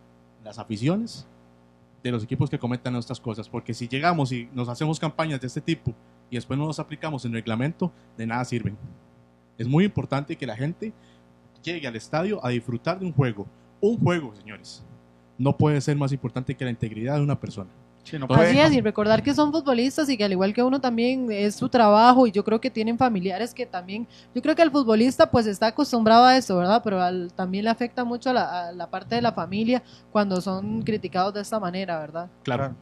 [0.42, 1.26] las aficiones
[2.02, 3.48] de los equipos que cometan estas cosas.
[3.48, 5.94] Porque si llegamos y nos hacemos campañas de este tipo
[6.30, 8.76] y después no las aplicamos en el reglamento, de nada sirven.
[9.56, 10.92] Es muy importante que la gente
[11.62, 13.46] llegue al estadio a disfrutar de un juego.
[13.80, 14.84] Un juego, señores.
[15.38, 17.70] No puede ser más importante que la integridad de una persona.
[18.04, 20.78] Sí, no Así es, y recordar que son futbolistas y que al igual que uno
[20.78, 24.60] también es su trabajo y yo creo que tienen familiares que también, yo creo que
[24.60, 26.82] el futbolista pues está acostumbrado a eso, ¿verdad?
[26.84, 30.38] Pero al- también le afecta mucho a la, a la parte de la familia cuando
[30.42, 32.28] son criticados de esta manera, ¿verdad?
[32.42, 32.74] Claro.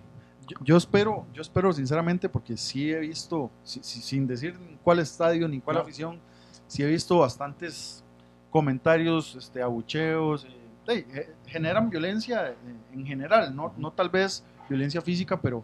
[0.49, 4.99] Yo, yo espero, yo espero sinceramente, porque sí he visto, si- si- sin decir cuál
[4.99, 5.85] estadio ni cuál Claro.
[5.87, 6.19] afición,
[6.67, 8.03] sí he visto bastantes
[8.51, 10.49] comentarios, este, abucheos, eh,
[10.89, 12.55] hey, eh, generan violencia eh,
[12.93, 15.63] en general, no, no tal vez violencia física, pero,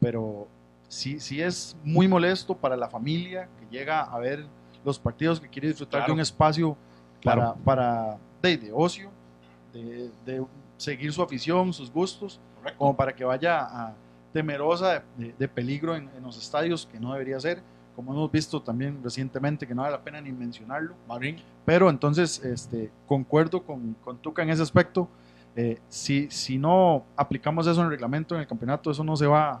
[0.00, 0.46] pero
[0.88, 4.46] sí, sí es muy molesto para la familia que llega a ver
[4.84, 6.76] los partidos, que quiere disfrutar de un espacio
[7.20, 7.40] Claro.
[7.40, 9.10] para, para de, de ocio,
[9.72, 10.44] de, de
[10.76, 12.38] seguir su afición, sus gustos,
[12.76, 13.94] como para que vaya a-
[14.34, 15.04] temerosa
[15.38, 17.62] de, peligro en, en los estadios, que no debería ser,
[17.94, 20.94] como hemos visto también recientemente, que no vale la pena ni mencionarlo.
[21.64, 25.08] Pero entonces, este, concuerdo con, con Tuca en ese aspecto.
[25.56, 29.26] Eh, si, si no aplicamos eso en el reglamento, en el campeonato, eso no se
[29.26, 29.60] va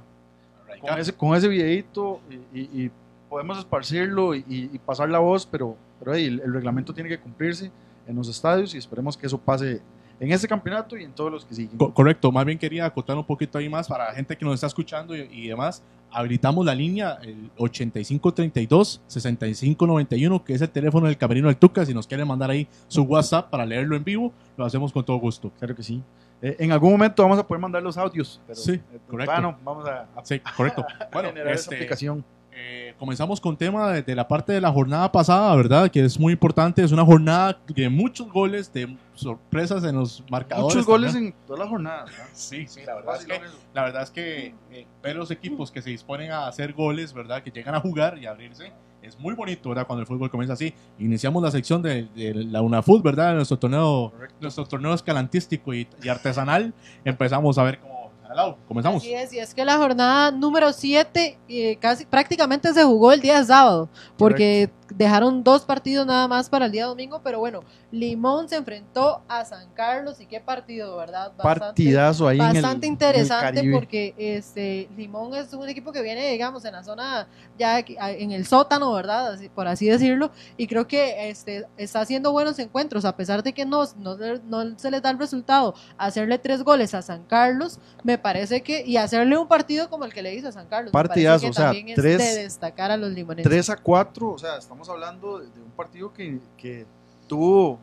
[0.80, 2.20] con ese, con ese videito
[2.52, 2.90] y, y- y
[3.28, 7.18] podemos esparcirlo y, y- pasar la voz, pero, pero hey, el, el reglamento tiene que
[7.18, 7.70] cumplirse
[8.06, 9.80] en los estadios y esperemos que eso pase
[10.20, 11.76] en este campeonato y en todos los que siguen.
[11.78, 14.54] Co- correcto, más bien quería acotar un poquito ahí más para la gente que nos
[14.54, 15.82] está escuchando y, y demás.
[16.14, 21.84] Habilitamos la línea, el 8532-6591, que es el teléfono del Camerino del Tuca.
[21.84, 25.16] Si nos quieren mandar ahí su WhatsApp para leerlo en vivo, lo hacemos con todo
[25.18, 25.50] gusto.
[25.58, 26.02] Claro que sí.
[26.42, 28.40] Eh, en algún momento vamos a poder mandar los audios.
[28.46, 29.32] Pero, Sí, eh, correcto.
[29.32, 30.84] Bueno, vamos a, a- Sí, correcto.
[31.00, 32.24] a Bueno, generar esa este, aplicación.
[32.56, 35.90] Eh, comenzamos con tema de, de la parte de la jornada pasada, ¿verdad?
[35.90, 36.84] Que es muy importante.
[36.84, 40.74] Es una jornada de muchos goles, de sorpresas en los marcadores.
[40.74, 42.10] Muchos goles en todas las jornadas.
[42.32, 43.40] Sí, sí, la verdad es que,
[43.72, 47.42] la verdad es que eh, ver los equipos que se disponen a hacer goles, ¿verdad?
[47.42, 49.86] Que llegan a jugar y a abrirse, es muy bonito, ¿verdad?
[49.86, 50.72] Cuando el fútbol comienza así.
[50.98, 53.34] Iniciamos la sección de, de la UNAFUT, ¿verdad?
[53.34, 56.72] Nuestro torneo, nuestro torneo escalantístico y, y artesanal.
[57.04, 57.93] Empezamos a ver cómo...
[58.32, 59.02] Lau, comenzamos.
[59.02, 63.44] Así es, y es que la jornada número 7 casi prácticamente se jugó el día
[63.44, 68.56] sábado, porque dejaron dos partidos nada más para el día domingo, pero bueno, Limón se
[68.56, 71.32] enfrentó a San Carlos y qué partido, ¿verdad?
[71.36, 76.02] Partidazo ahí en el- Bastante en el interesante porque este Limón es un equipo que
[76.02, 77.26] viene, digamos, en la zona
[77.58, 79.32] ya en el sótano, ¿verdad?
[79.34, 83.52] Así- por así decirlo, y creo que este está haciendo buenos encuentros, a pesar de
[83.52, 87.78] que no, no, no se les da el resultado, hacerle tres goles a San Carlos,
[88.02, 90.92] me parece que, y hacerle un partido como el que le hizo a San Carlos,
[90.92, 93.50] me Partidazo, que o sea, tres- de destacar a los limonenses.
[93.50, 96.86] 3 a 4, o sea, estamos hablando de, de un partido que, que
[97.26, 97.78] tuvo,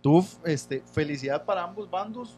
[0.00, 2.36] tuvo este, felicidad para ambos bandos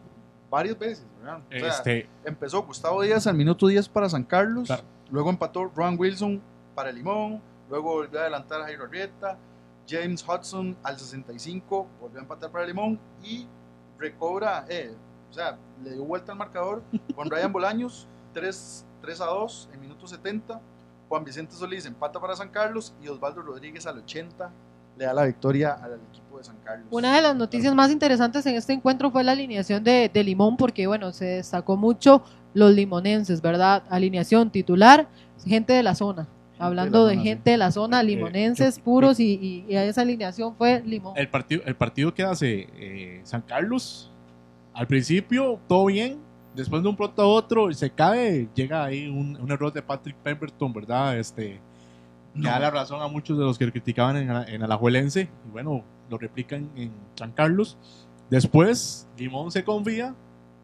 [0.50, 1.06] varias veces.
[1.18, 1.40] ¿verdad?
[1.46, 4.82] O sea, Este- empezó Gustavo Díaz al minuto 10 para San Carlos, Claro.
[5.10, 6.40] luego empató Ron Wilson
[6.74, 9.38] para Limón, luego volvió a adelantar a Jairo Arrieta,
[9.88, 13.46] James Hudson al 65 volvió a empatar para Limón y
[13.98, 14.92] recobra, eh,
[15.30, 16.82] o sea, le dio vuelta al marcador
[17.14, 20.60] con Ryan Bolaños 3, 3 a 2 en minuto 70.
[21.10, 24.50] Juan Vicente Solís empata para San Carlos y Osvaldo Rodríguez al 80
[24.96, 26.86] le da la victoria al equipo de San Carlos.
[26.90, 30.56] Una de las noticias más interesantes en este encuentro fue la alineación de, de Limón,
[30.56, 32.22] porque bueno, se destacó mucho
[32.54, 33.82] los limonenses, ¿verdad?
[33.90, 35.08] Alineación titular,
[35.44, 36.28] gente de la zona.
[36.58, 41.14] Hablando de gente de la zona, limonenses puros y, y- y esa alineación fue Limón.
[41.16, 44.12] El partido, el partido que hace eh, San Carlos,
[44.74, 46.18] al principio todo bien,
[46.54, 50.16] después de un pronto a otro se cae, llega ahí un, un error de Patrick
[50.16, 51.18] Pemberton, ¿verdad?
[51.18, 51.60] Este,
[52.34, 55.84] que da la razón a muchos de los que criticaban en, en Alajuelense, y bueno,
[56.08, 57.76] lo replican en San Carlos.
[58.30, 60.14] Después, Limón se confía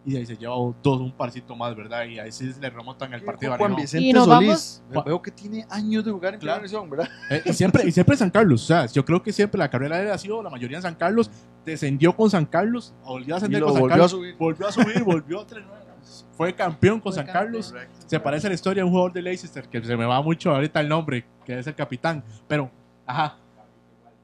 [0.07, 2.05] y ahí se lleva dos, un parcito más, ¿verdad?
[2.05, 3.75] Y ahí sí le remontan el partido Juan.
[3.75, 6.61] Vicente Y nos Solís, vamos- veo que tiene años de jugar en Claro.
[6.63, 7.09] primera división, ¿verdad?
[7.29, 9.97] Eh, y siempre, y siempre San Carlos, o sea, yo creo que siempre la carrera
[9.99, 11.29] de él ha sido la mayoría en San Carlos,
[11.65, 14.37] descendió con San Carlos, volvió a ascender con San volvió a Carlos, subir.
[14.39, 15.87] volvió a subir, volvió a trenar,
[16.33, 17.45] fue campeón con Fue San campeón.
[17.63, 17.75] Carlos,
[18.07, 20.51] se parece a la historia de un jugador de Leicester, que se me va mucho
[20.55, 22.71] ahorita el nombre, que es el capitán, pero,
[23.05, 23.39] ajá,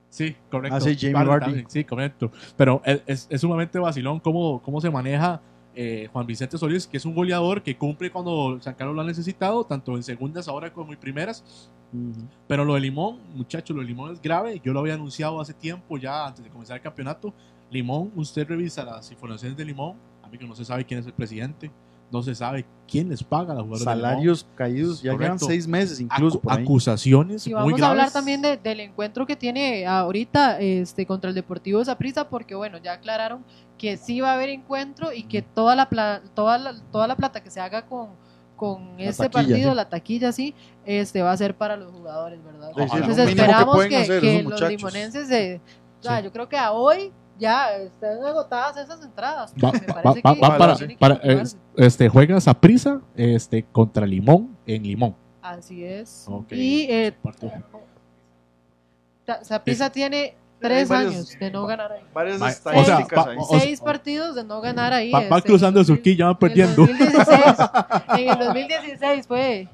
[0.08, 0.76] sí, correcto.
[0.76, 1.44] Ah, sí, Jamie Vardy Vardy.
[1.46, 5.40] también, Sí, correcto, pero es, es- es sumamente vacilón cómo, cómo se maneja
[5.74, 9.06] eh, Juan Vicente Solís, que es un goleador que cumple cuando San Carlos lo ha
[9.06, 11.70] necesitado, tanto en segundas ahora como en primeras,
[12.48, 14.60] pero lo de Limón, muchachos, lo de Limón es grave.
[14.64, 17.34] Yo lo había anunciado hace tiempo, ya antes de comenzar el campeonato.
[17.70, 19.96] Limón, usted revisa las informaciones de Limón.
[20.22, 21.70] A mí que no se sabe quién es el presidente,
[22.12, 23.84] no se sabe quién les paga a los jugadores de.
[24.02, 26.38] Salarios caídos, ya llevan seis meses incluso.
[26.38, 26.62] Acu- por ahí.
[26.62, 27.90] acusaciones Y muy vamos a graves.
[27.90, 32.78] hablar también de- del encuentro que tiene ahorita este contra el Deportivo Saprissa, porque bueno,
[32.78, 33.44] ya aclararon
[33.78, 37.16] que sí va a haber encuentro y que toda la pla- toda la, toda la
[37.16, 38.10] plata que se haga con
[38.54, 39.76] con La este taquilla, partido, sí.
[39.76, 40.54] la taquilla sí,
[40.84, 42.70] este va a ser para los jugadores, ¿verdad?
[42.76, 45.60] Entonces que esperamos que, los limonenses se,
[45.98, 47.10] o sea, yo creo que a hoy
[47.42, 49.52] ya están agotadas esas entradas.
[49.62, 51.42] Va, Me va- parece va- que va para, para, eh,
[51.76, 55.16] este, juegas a prisa este, contra Limón en Limón.
[55.42, 56.24] Así es.
[56.28, 56.52] Ok.
[56.52, 57.12] Y eh,
[59.90, 62.02] tiene tres varios- años de no ganar ahí.
[62.14, 63.60] Varias Va- estadísticas o sea, ahí.
[63.60, 65.10] Seis partidos de no ganar ahí.
[65.10, 66.86] Va, va este, cruzando el en el surquillo, van en el perdiendo.
[66.86, 67.56] 2016,
[68.18, 69.68] en el 2016 fue.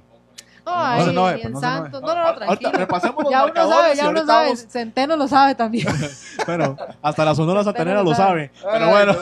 [0.69, 1.61] No pues, en no.
[1.61, 2.01] Santos.
[2.03, 2.73] No, no, no, Ahorita tranquilo.
[2.73, 4.45] repasemos los Ya uno sabe, ya uno sabe.
[4.47, 5.87] vamos- Centeno lo sabe también.
[6.47, 8.51] Bueno, hasta la Sonora Santanera lo lo sabe.
[8.73, 9.13] Pero bueno,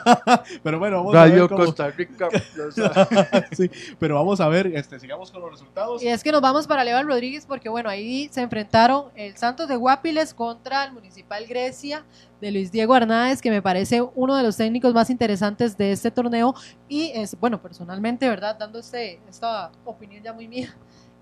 [0.64, 2.28] pero bueno, vamos a ver cómo- Costa Rica.
[3.52, 6.02] sí, pero vamos a ver, este, sigamos con los resultados.
[6.02, 9.68] Y es que nos vamos para Levan Rodríguez porque, bueno, ahí se enfrentaron el Santos
[9.68, 12.04] de Guapiles contra el Municipal Grecia
[12.40, 16.10] de Luis Diego Hernández, que me parece uno de los técnicos más interesantes de este
[16.10, 16.54] torneo.
[16.88, 18.56] Y, es, bueno, personalmente, ¿verdad?
[18.58, 20.74] Dando este, esta opinión ya muy mía.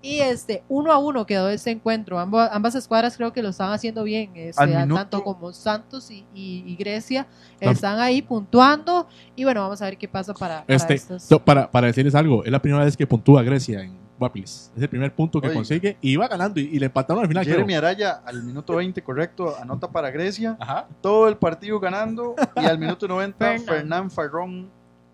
[0.03, 2.17] Y este, uno a uno quedó este encuentro.
[2.19, 4.31] Ambas, ambas escuadras creo que lo están haciendo bien.
[4.35, 7.27] Este, minuto- tanto como Santos y, y- y Grecia
[7.59, 9.07] Tam- están ahí puntuando.
[9.35, 11.27] Y bueno, vamos a ver qué pasa para, para Este, estos.
[11.27, 14.71] to- para, para decirles algo, es la primera vez que puntúa Grecia en Guapiles.
[14.75, 15.55] Es el primer punto que Oye.
[15.55, 17.43] consigue y iba ganando y, y le empataron al final.
[17.43, 17.55] creo.
[17.57, 20.57] Jeremy Araya al minuto 20, correcto, anota para Grecia.
[20.59, 20.87] Ajá.
[21.01, 22.35] Todo el partido ganando.
[22.55, 24.09] Y al minuto 90, Fernán.
[24.09, 24.67] Farrón,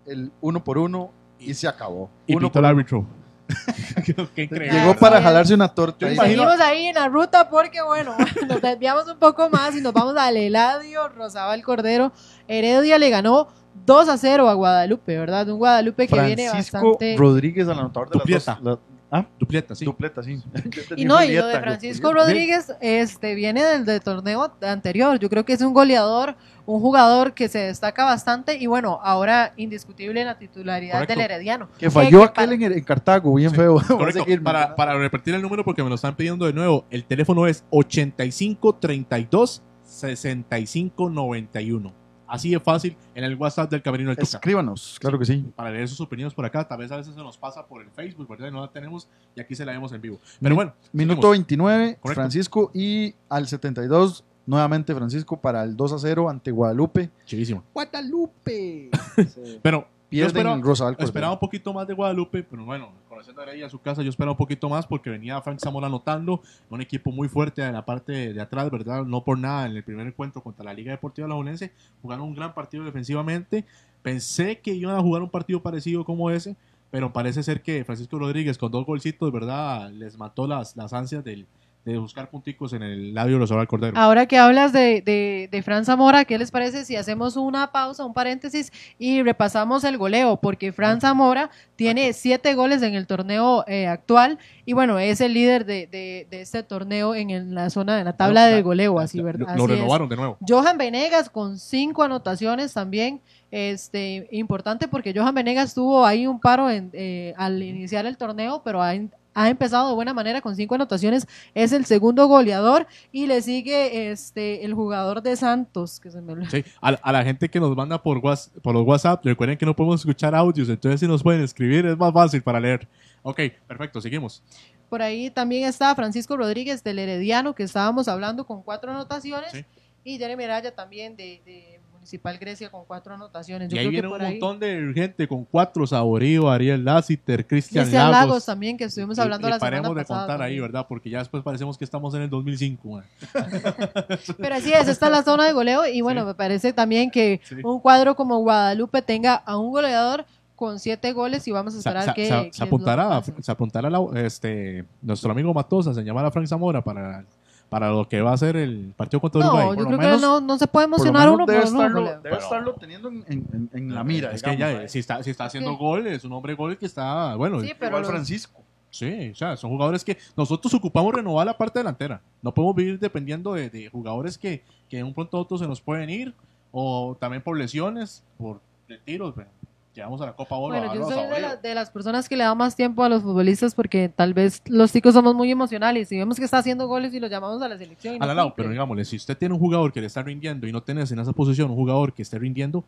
[0.06, 1.10] el uno por uno.
[1.38, 2.10] Y se acabó.
[2.26, 2.68] Y Uno pitó por el uno.
[2.80, 3.06] árbitro.
[4.34, 4.78] Qué increíble.
[4.78, 5.98] Llegó para jalarse una torta.
[6.00, 6.14] Yo ahí.
[6.14, 8.14] imagino- Seguimos ahí en la ruta porque, bueno,
[8.48, 12.12] nos desviamos un poco más y nos vamos al Eladio Rosabal Cordero.
[12.46, 13.48] Heredia le ganó
[13.86, 15.48] 2 a 0 a Guadalupe, ¿verdad?
[15.48, 17.16] Un Guadalupe que viene Francisco bastante.
[17.16, 18.62] Rodríguez, el anotador de las dos.
[18.62, 18.78] la-
[19.10, 19.26] ¿Ah?
[19.38, 19.84] Dupleta, sí.
[19.86, 20.38] Dupleta, sí.
[20.96, 25.18] Y no, y lo de Francisco Rodríguez este, viene del, del torneo anterior.
[25.18, 26.36] Yo creo que es un goleador,
[26.66, 31.14] un jugador que se destaca bastante y bueno, ahora indiscutible en la titularidad Correcto.
[31.14, 31.68] del Herediano.
[31.78, 33.80] Que falló que aquel para- en, en Cartago, bien feo.
[34.44, 37.64] Para, para repetir el número porque me lo están pidiendo de nuevo, el teléfono es
[37.70, 41.92] 85 32 65 91.
[42.28, 44.36] Así de fácil en el WhatsApp del Camerino del Tuca.
[44.36, 45.44] Escríbanos, claro que sí.
[45.56, 47.90] Para leer sus opiniones por acá, tal vez a veces se nos pasa por el
[47.90, 48.48] Facebook, ¿verdad?
[48.48, 50.20] Y no la tenemos y aquí se la vemos en vivo.
[50.40, 51.32] Pero bueno, Minuto seguimos.
[51.32, 52.20] 29, Correcto.
[52.20, 52.70] Francisco.
[52.74, 57.10] Y al 72, nuevamente Francisco para el 2 a 0 ante Guadalupe.
[57.24, 57.64] Chivísimo.
[57.72, 58.90] Guadalupe.
[59.62, 60.28] Pero yo Pierden
[60.58, 61.04] esperaba, Cordero.
[61.04, 64.32] esperaba un poquito más de Guadalupe, pero bueno, conociendo a a su casa, yo esperaba
[64.32, 66.40] un poquito más porque venía Frank Zamora anotando,
[66.70, 69.04] un equipo muy fuerte en la parte de atrás, ¿verdad?
[69.04, 72.54] No por nada, en el primer encuentro contra la Liga Deportiva Lagunense, jugaron un gran
[72.54, 73.64] partido defensivamente.
[74.02, 76.56] Pensé que iban a jugar un partido parecido como ese,
[76.90, 79.90] pero parece ser que Francisco Rodríguez con dos golcitos, ¿verdad?
[79.90, 81.46] Les mató las, las ansias del-
[81.92, 83.98] de buscar punticos en el labio de Rosabal Cordero.
[83.98, 88.04] Ahora que hablas de, de, de Fran Zamora, ¿qué les parece si hacemos una pausa,
[88.04, 90.36] un paréntesis y repasamos el goleo?
[90.36, 95.34] Porque Fran Zamora tiene siete goles en el torneo eh, actual y bueno, es el
[95.34, 98.98] líder de, de- de este torneo en, el- la zona de la tabla del goleo,
[98.98, 99.56] así, ¿verdad?
[99.56, 99.70] Lo es.
[99.70, 100.38] renovaron de nuevo.
[100.46, 103.20] Johan Venegas con cinco anotaciones también.
[103.50, 108.60] Este, importante porque Johan Venegas tuvo ahí un paro en, eh, al iniciar el torneo,
[108.62, 108.92] pero ha,
[109.34, 111.26] ha empezado de buena manera con cinco anotaciones.
[111.54, 116.48] Es el segundo goleador y le sigue este, el jugador de Santos, que se me.
[116.50, 119.56] Sí, a, la- a la gente que nos manda por, Whats- por los WhatsApp, recuerden
[119.56, 122.88] que no podemos escuchar audios, entonces si nos pueden escribir es más fácil para leer.
[123.22, 124.42] Ok, perfecto, seguimos.
[124.88, 129.52] Por ahí también está Francisco Rodríguez del Herediano, que estábamos hablando con cuatro anotaciones.
[129.52, 129.64] Sí.
[130.04, 131.77] Y Jeremy Araya también de, de
[132.08, 133.68] Municipal Grecia con cuatro anotaciones.
[133.68, 136.48] Yo y ahí creo que viene por un ahí- montón de gente con cuatro, Saborío,
[136.50, 138.10] Ariel Lassiter, Cristian Lagos.
[138.12, 140.58] Lagos también, que estuvimos hablando y la semana paremos de pasada contar ahí.
[140.58, 140.86] ¿verdad?
[140.88, 142.88] Porque ya después parecemos que estamos en el 2005.
[142.88, 143.04] man.
[144.38, 146.26] Pero así es, esta es la zona de goleo y bueno, Sí.
[146.28, 147.56] me parece también que Sí.
[147.62, 150.24] un cuadro como Guadalupe tenga a un goleador
[150.56, 153.90] con siete goles y vamos a esperar se- que, se- que se apuntará, se apuntará
[153.90, 157.24] la- este, nuestro amigo Matosa, se llamará Frank Zamora para,
[157.68, 159.68] para lo que va a ser el partido contra No, Uruguay.
[159.68, 162.18] yo Por lo creo menos- que no, no se puede emocionar uno debe estarlo, debe
[162.22, 164.32] Pero- estarlo teniendo en, en- en la mira.
[164.32, 167.34] Es que ya, si está, si está haciendo gol, es un hombre gol que está,
[167.36, 168.62] bueno, Sí, pero Igual los- Francisco.
[168.90, 172.22] Sí, o sea, son jugadores que nosotros ocupamos renovar la parte delantera.
[172.40, 175.66] No podemos vivir dependiendo de, de jugadores que, que de un pronto a otro se
[175.68, 176.34] nos pueden ir,
[176.72, 179.34] o también por lesiones, por retiros.
[179.34, 179.50] bueno,
[179.98, 180.76] Llegamos a la Copa Oro.
[180.76, 183.08] Bueno, a yo soy de, la- de las personas que le da más tiempo a
[183.08, 186.86] los futbolistas porque tal vez los chicos somos muy emocionales y vemos que está haciendo
[186.86, 188.14] goles y lo llamamos a la selección.
[188.14, 190.22] y no A la lado, pero digámosle, si usted tiene un jugador que le está
[190.22, 192.84] rindiendo y no tenés en esa posición un jugador que esté rindiendo,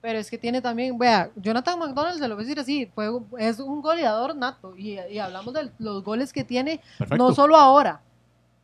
[0.00, 3.10] Pero es que tiene también, vea, Jonathan McDonald, se lo voy a decir así, fue,
[3.40, 7.16] es un goleador nato y, y hablamos de los goles que tiene, perfecto.
[7.28, 8.00] no solo ahora,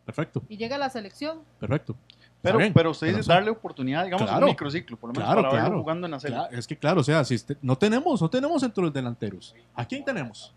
[0.07, 1.39] Perfecto, y llega a la selección.
[1.59, 1.97] perfecto.
[2.41, 4.47] Pero, pero usted dice darle oportunidad, digamos, Claro.
[4.47, 5.83] un microciclo, por lo menos Claro, para verlo claro.
[5.83, 6.37] jugando en la serie.
[6.37, 9.55] Claro, es que claro, o sea, si este- no tenemos, no tenemos entre los delanteros.
[9.75, 10.55] ¿A quién tenemos?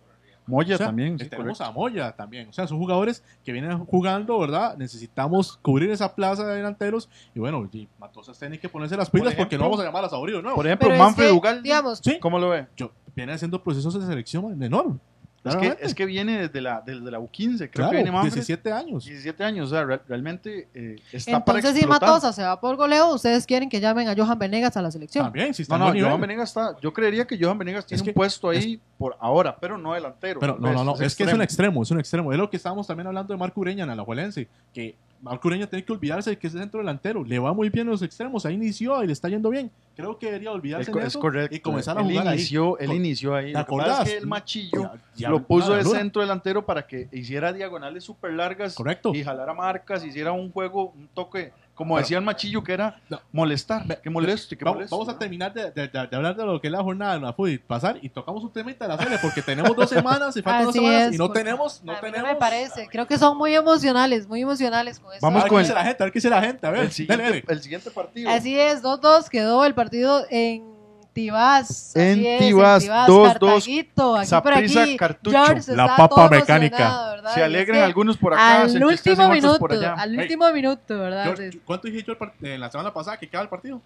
[0.48, 1.18] Moya O sea, también.
[1.20, 1.72] sí, eh, tenemos correcto.
[1.72, 2.50] a Moya también.
[2.50, 4.76] O sea, son jugadores que vienen jugando, ¿verdad?
[4.78, 7.10] Necesitamos cubrir esa plaza de delanteros.
[7.36, 10.06] Y bueno, y Matosas tiene que ponerse las pilas porque no ejemplo- vamos a llamar
[10.06, 10.56] a Saurio, ¿no?
[10.56, 12.20] Por ejemplo, Pero es Manfred que, Ugalde, digamos, Sí.
[12.20, 12.68] ¿cómo lo ve?
[12.76, 14.98] Yo, viene haciendo procesos de selección enorme.
[15.44, 18.34] Es que, es que viene desde la, desde la U15, creo Claro, que viene Manfred.
[18.34, 19.06] 17 años.
[19.06, 21.88] 17 años, o sea, re- realmente eh, está para Entonces, si.
[21.88, 25.26] Matosa se va por goleo, ustedes quieren que llamen a Johan Venegas a la selección.
[25.26, 26.10] También, si está No, en no, nivel.
[26.10, 26.76] Johan Venegas está.
[26.80, 29.94] Yo creería que Johan Venegas tiene Es que- un puesto ahí por ahora, pero no
[29.94, 30.40] delantero.
[30.40, 32.32] Pero no, no, no, es, que es un extremo, es un extremo.
[32.32, 35.68] Es lo que estábamos también hablando de Marco Ureña en la Alajuelense, que Marco Ureña
[35.68, 37.24] tiene que olvidarse de que es centro delantero.
[37.24, 39.70] Le va muy bien en los extremos, ahí inició y le está yendo bien.
[39.96, 41.56] Creo que debería Es, olvidarse co- de es eso correcto.
[41.56, 42.86] y comenzar a él jugar inició, ahí.
[42.86, 43.52] Él inició ahí.
[43.54, 44.08] ¿Te acordás?
[44.08, 48.04] es que el machillo Ya- ya- lo puso de centro delantero para que hiciera diagonales
[48.04, 49.14] súper largas Correcto.
[49.14, 53.02] y jalara marcas, hiciera un juego, un toque, como Pero- decía el machillo, que era
[53.10, 53.20] No.
[53.32, 54.96] molestar, que moleste, que Vamos, moleste.
[54.96, 57.20] vamos a terminar de, de- de- de hablar de lo que es la jornada de
[57.22, 60.42] la y pasar y tocamos un tema de la serie porque tenemos dos semanas y
[60.44, 62.30] faltan dos semanas es, y no porque tenemos, no a mí tenemos.
[62.30, 62.88] me parece.
[62.88, 65.26] Creo que son muy emocionales, muy emocionales con esto.
[65.26, 66.68] Vamos a ver con qué el- dice la gente, a ver qué dice la gente,
[66.68, 67.46] a ver, el, siguiente, dele, dele.
[67.50, 68.30] el siguiente partido.
[68.30, 70.71] Así es, 2-2 quedó el partido en
[71.14, 71.96] Tibás.
[71.96, 74.98] En Tibás, Tibás, 2-2, Cartaguito, aquí por Saprissa, aquí.
[74.98, 75.46] Cartucho.
[75.46, 77.18] George La papa mecánica.
[77.34, 79.94] Se Y es alegran que algunos por acá, se Al último otros minuto, por allá.
[79.94, 80.20] al Hey.
[80.20, 81.24] último minuto, ¿verdad?
[81.26, 83.82] George, ¿Cuánto dije yo eh, la semana pasada que queda el partido?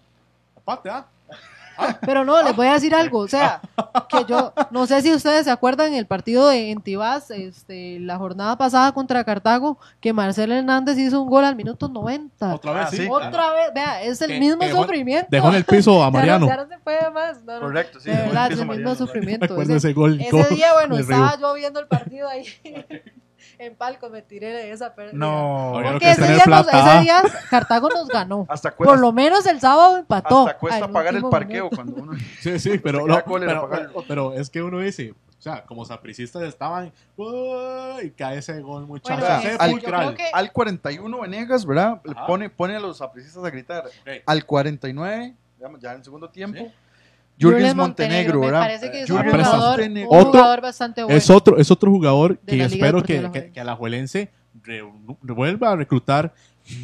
[0.56, 1.06] Aparte, ¿ah?
[2.02, 3.60] Pero no, les voy a decir algo, o sea,
[4.08, 8.16] que yo no sé si ustedes se acuerdan el partido de en Tibás, este, la
[8.18, 12.54] jornada pasada contra Cartago, que Marcelo Hernández hizo un gol al minuto 90.
[12.54, 13.08] Otra vez, Ah, sí.
[13.10, 15.28] Otra vez, vea, es el Que- mismo que dejó- sufrimiento.
[15.30, 16.46] dejó en el piso a Ya no- Mariano.
[16.48, 17.42] Ya no, se puede más.
[17.44, 17.60] no.
[17.60, 18.10] Correcto, sí.
[18.10, 18.94] De verdad, es el mismo Mariano.
[18.94, 19.60] sufrimiento.
[19.62, 20.20] Ese, ese gol.
[20.20, 22.44] ese ¿cómo día, bueno, estaba yo viendo el partido ahí
[23.58, 25.18] en palco, me tiré de esa pérdida.
[25.18, 28.46] No, Porque que es ese día, nos- ese día Cartago nos ganó.
[28.50, 30.46] hasta, cue- Por lo menos el sábado empató.
[30.46, 31.76] hasta cuesta pagar el parqueo minuto.
[31.76, 32.12] cuando uno...
[32.40, 33.68] Sí, sí, pero, no, pero,
[34.08, 39.20] pero es que uno dice, o sea, como sapricistas estaban, uy, cae ese gol, muchachos.
[39.20, 42.00] Bueno, sea, este, al- creo que Al 41 Venegas, ¿verdad?
[42.08, 42.26] Ajá.
[42.26, 43.84] Pone, pone a los apricistas a gritar.
[44.26, 46.72] Al 49, digamos, ya en el segundo tiempo, Sí.
[47.38, 48.60] Jürgens Montenegro, me ¿verdad?
[48.60, 50.32] parece que es un jugador, un
[50.62, 51.16] bastante bueno.
[51.16, 54.30] Es otro, es otro jugador que espero que, que, que Alajuelense
[54.62, 54.82] re-
[55.22, 56.32] vuelva a reclutar,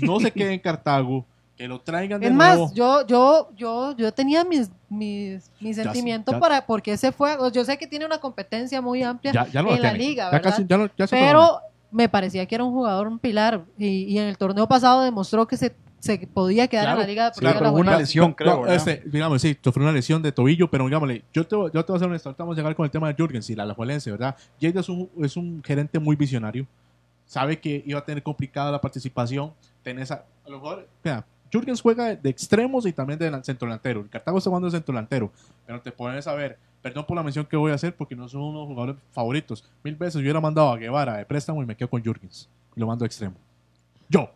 [0.00, 1.24] no se quede en Cartago,
[1.56, 2.64] que lo traigan de Es nuevo.
[2.66, 7.36] más, yo, yo, yo, yo tenía mis, mis, mis sentimientos para porque ese fue.
[7.52, 9.98] Yo sé que tiene una competencia muy amplia ya, ya en la tiene.
[9.98, 10.42] liga, ¿verdad?
[10.50, 13.64] casi, ya se pero me parecía que era un jugador, un pilar.
[13.78, 17.08] Y, y en el torneo pasado demostró que se, se podía quedar Claro, en la
[17.08, 20.32] liga Sí, Deportiva pero una lesión, creo, No, este, digamos, sí, sufrió una lesión de
[20.32, 22.74] tobillo, pero digámosle, yo te, yo te voy a ser honesto, ahorita vamos a llegar
[22.74, 24.34] con el tema de Jürgens y la Alajuelense, ¿verdad?
[24.60, 26.66] Jade es un, es un gerente muy visionario,
[27.24, 29.52] sabe que iba a tener complicada la participación,
[29.84, 34.00] tenés a, a lo mejor, mira, Jürgens juega de, extremos y también de centro delantero,
[34.00, 35.30] el Cartago está jugando de centro delantero,
[35.64, 38.28] pero te pones a ver, perdón por la mención que voy a hacer porque no
[38.28, 41.76] son unos jugadores favoritos, mil veces yo hubiera mandado a Guevara de préstamo y me
[41.76, 43.36] quedo con Jürgens, y lo mando a extremo.
[44.08, 44.28] Yo,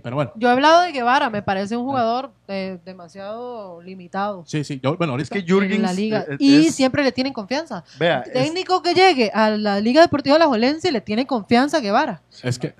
[0.00, 0.32] pero bueno.
[0.36, 4.96] Yo he hablado de Guevara, me parece un jugador eh, demasiado limitado Sí, sí, yo,
[4.96, 6.24] bueno, ahorita Es que Jürgens en la liga.
[6.28, 7.84] eh, y es- siempre le tienen confianza.
[7.98, 12.22] Vea, es- Técnico que llegue a la Liga Deportiva Alajuelense le tiene confianza a Guevara.
[12.42, 12.74] Es que,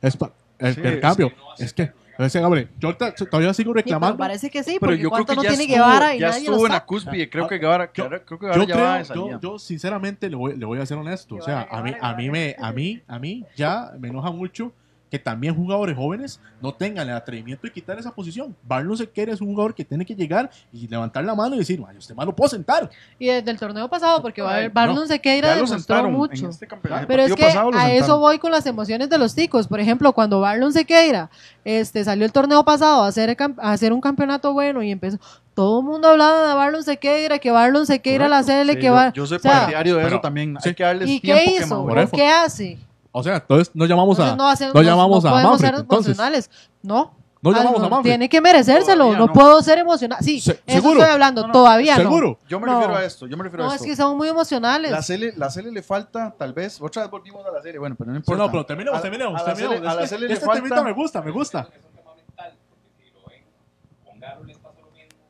[0.00, 3.74] es pa- el, Sí, el es cambio, es que, es hombre, yo todavía sigo Sí,
[3.74, 4.16] pero reclamando.
[4.18, 6.28] parece que sí, pero porque yo creo que no ya tiene estuvo, Guevara y ya
[6.28, 7.30] nadie lo estuvo en la cúspide.
[7.30, 10.28] Creo que Guevara, Yo- creo que Guevara Yo ya va de creo, yo, yo sinceramente
[10.30, 11.36] le voy, le voy a ser honesto.
[11.36, 14.08] O sea, Guevara, a mí, Guevara, a mí me, a mí, a mí ya me
[14.08, 14.72] enoja mucho
[15.12, 18.56] que también jugadores jóvenes no tengan el atrevimiento de quitar esa posición.
[18.62, 21.84] Barlow Sequeira es un jugador que tiene que llegar y levantar la mano y decir,
[21.86, 22.88] "Ay, usted más lo puedo sentar.
[23.18, 26.48] Y desde el torneo pasado, porque Ay, Barlon no, Sequeira demostró sentaron mucho.
[26.48, 26.66] este.
[27.06, 29.68] Pero es que a eso voy con las emociones de los ticos.
[29.68, 31.28] Por ejemplo, cuando Barlon Sequeira
[31.62, 35.18] este, salió el torneo pasado a hacer, a hacer un campeonato bueno y empezó.
[35.52, 38.94] Todo el mundo hablaba de Barlon Sequeira, que Barlon Sequeira la CL, Sí, que yo-
[38.94, 39.12] va.
[39.12, 40.56] Yo soy o sea, partidario de eso también.
[40.62, 40.70] sí.
[40.70, 41.86] Hay que darles ¿Y tiempo qué que hizo?
[41.86, 42.78] ¿Por qué hace?
[43.12, 45.68] O sea, entonces no llamamos a, Entonces no, hacemos- no llamamos no a podemos Manfred,
[45.70, 46.06] ser entonces.
[46.18, 46.50] emocionales.
[46.82, 47.14] No.
[47.42, 48.10] No llamamos no, a Manfred.
[48.12, 49.04] Tiene que merecérselo.
[49.04, 49.32] Todavía no, no.
[49.32, 50.18] puedo ser emocional.
[50.22, 51.00] Sí, Se- eso ¿seguro?
[51.00, 51.40] estoy hablando.
[51.42, 52.02] No, no, Todavía no.
[52.04, 52.38] ¿Seguro?
[52.48, 52.74] Yo me No.
[52.78, 53.26] refiero a esto.
[53.26, 53.90] Yo me refiero No, a es esto.
[53.90, 54.90] que son muy emocionales.
[54.92, 56.80] La Cele, la Cele le falta, tal vez.
[56.80, 57.78] Otra vez volvimos a la serie.
[57.80, 58.42] Bueno, pero no Sí, importa.
[58.44, 59.54] no, pero terminemos, A- terminemos, a la.
[59.56, 61.68] Cele- a la Es Cele le este falta- temita me gusta, me gusta.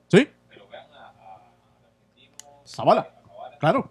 [0.09, 0.29] ¿Sí?
[2.67, 3.09] Zavala,
[3.59, 3.91] claro.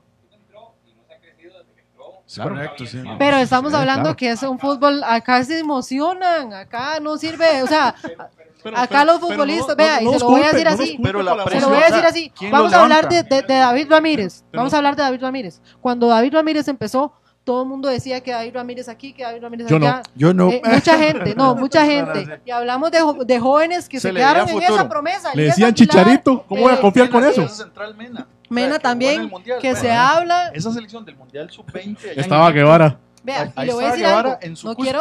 [2.34, 2.52] Claro.
[2.52, 3.02] Correcto, sí.
[3.20, 4.16] Pero estamos Sí, hablando claro.
[4.18, 7.96] que es un fútbol, acá se emocionan, acá no sirve, o sea,
[8.64, 11.00] Pero- acá pero- los futbolistas, vea, no- y no se lo voy a decir así,
[11.02, 13.36] Pero la se lo voy a decir así, ¿quién vamos a hablar de, levanta?
[13.36, 15.62] de- de David Ramírez, Pero- vamos a hablar de David Ramírez.
[15.82, 17.14] Cuando David Ramírez empezó,
[17.44, 19.88] todo el mundo decía que David Ramírez aquí, que David Ramírez Yo no.
[19.88, 20.04] allá.
[20.14, 20.52] Yo no.
[20.52, 22.40] Eh, mucha gente, no, mucha gente.
[22.46, 25.32] Y hablamos de, de jóvenes que se, Se quedaron en esa promesa.
[25.34, 27.48] Le decían Aguilar, Chicharito, ¿cómo voy a eh, confiar con eso?
[27.48, 28.28] central Mena.
[28.52, 29.82] Mena también, Mundial, que bueno.
[29.82, 30.50] se habla.
[30.54, 31.98] Esa selección del Mundial Sub-20.
[32.00, 33.00] allá en Estaba Guevara.
[33.24, 34.38] Vea, ahí y le voy a decir algo.
[34.42, 35.00] en su No quiero,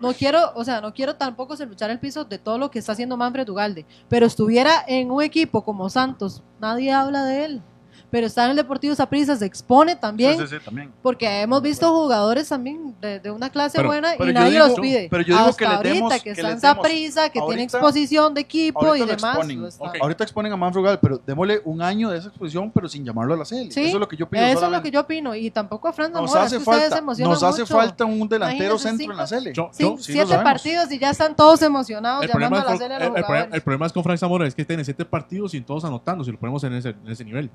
[0.00, 2.92] no quiero, o sea, no quiero tampoco luchar el piso de todo lo que está
[2.92, 7.62] haciendo Manfred Ugalde, pero estuviera en un equipo como Santos, nadie habla de él.
[8.10, 10.92] Pero está en el Deportivo Saprissa, se expone también, Sí, sí, sí, también.
[11.02, 14.66] porque hemos visto jugadores también de, de una clase Pero- buena pero y nadie digo-
[14.68, 15.08] los pide.
[15.10, 17.40] pero yo digo Hasta que ahorita demos- que que está en les demos- Saprissa, que
[17.40, 19.36] tiene exposición de equipo y demás.
[19.36, 19.64] exponen.
[19.66, 23.34] está- Ahorita exponen a Manfrugal, pero démosle un año de esa exposición, pero sin llamarlo
[23.34, 23.44] a la.
[23.44, 24.42] Sí, Eso es lo que yo pido.
[24.42, 24.88] Eso es lo solamente.
[24.90, 25.34] que yo opino.
[25.34, 27.60] Y tampoco a Fran Nos Zamora, es hace que ustedes se falta, emocionan nos hace
[27.62, 27.74] mucho.
[27.76, 29.52] falta un delantero Imagínense centro en la cinco-.
[29.52, 32.72] Yo- yo- sí lo siete partidos y ya están todos emocionados El llamando a la
[32.74, 33.54] es con- a el, los el problema, jugadores.
[33.54, 36.32] el problema es con Frank Zamora es que tiene siete partidos y todos anotando si
[36.32, 37.50] lo ponemos en ese, en ese nivel.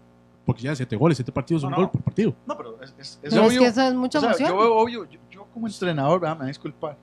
[0.45, 1.91] Porque ya siete goles, siete partidos, un No, gol no.
[1.91, 2.35] por partido.
[2.45, 3.61] No, pero es, es, es Pero es obvio.
[3.61, 4.49] que eso es mucha O sea, emoción.
[4.49, 6.35] Yo veo obvio, yo, yo como entrenador, ¿verdad?
[6.35, 6.97] me van a disculpar.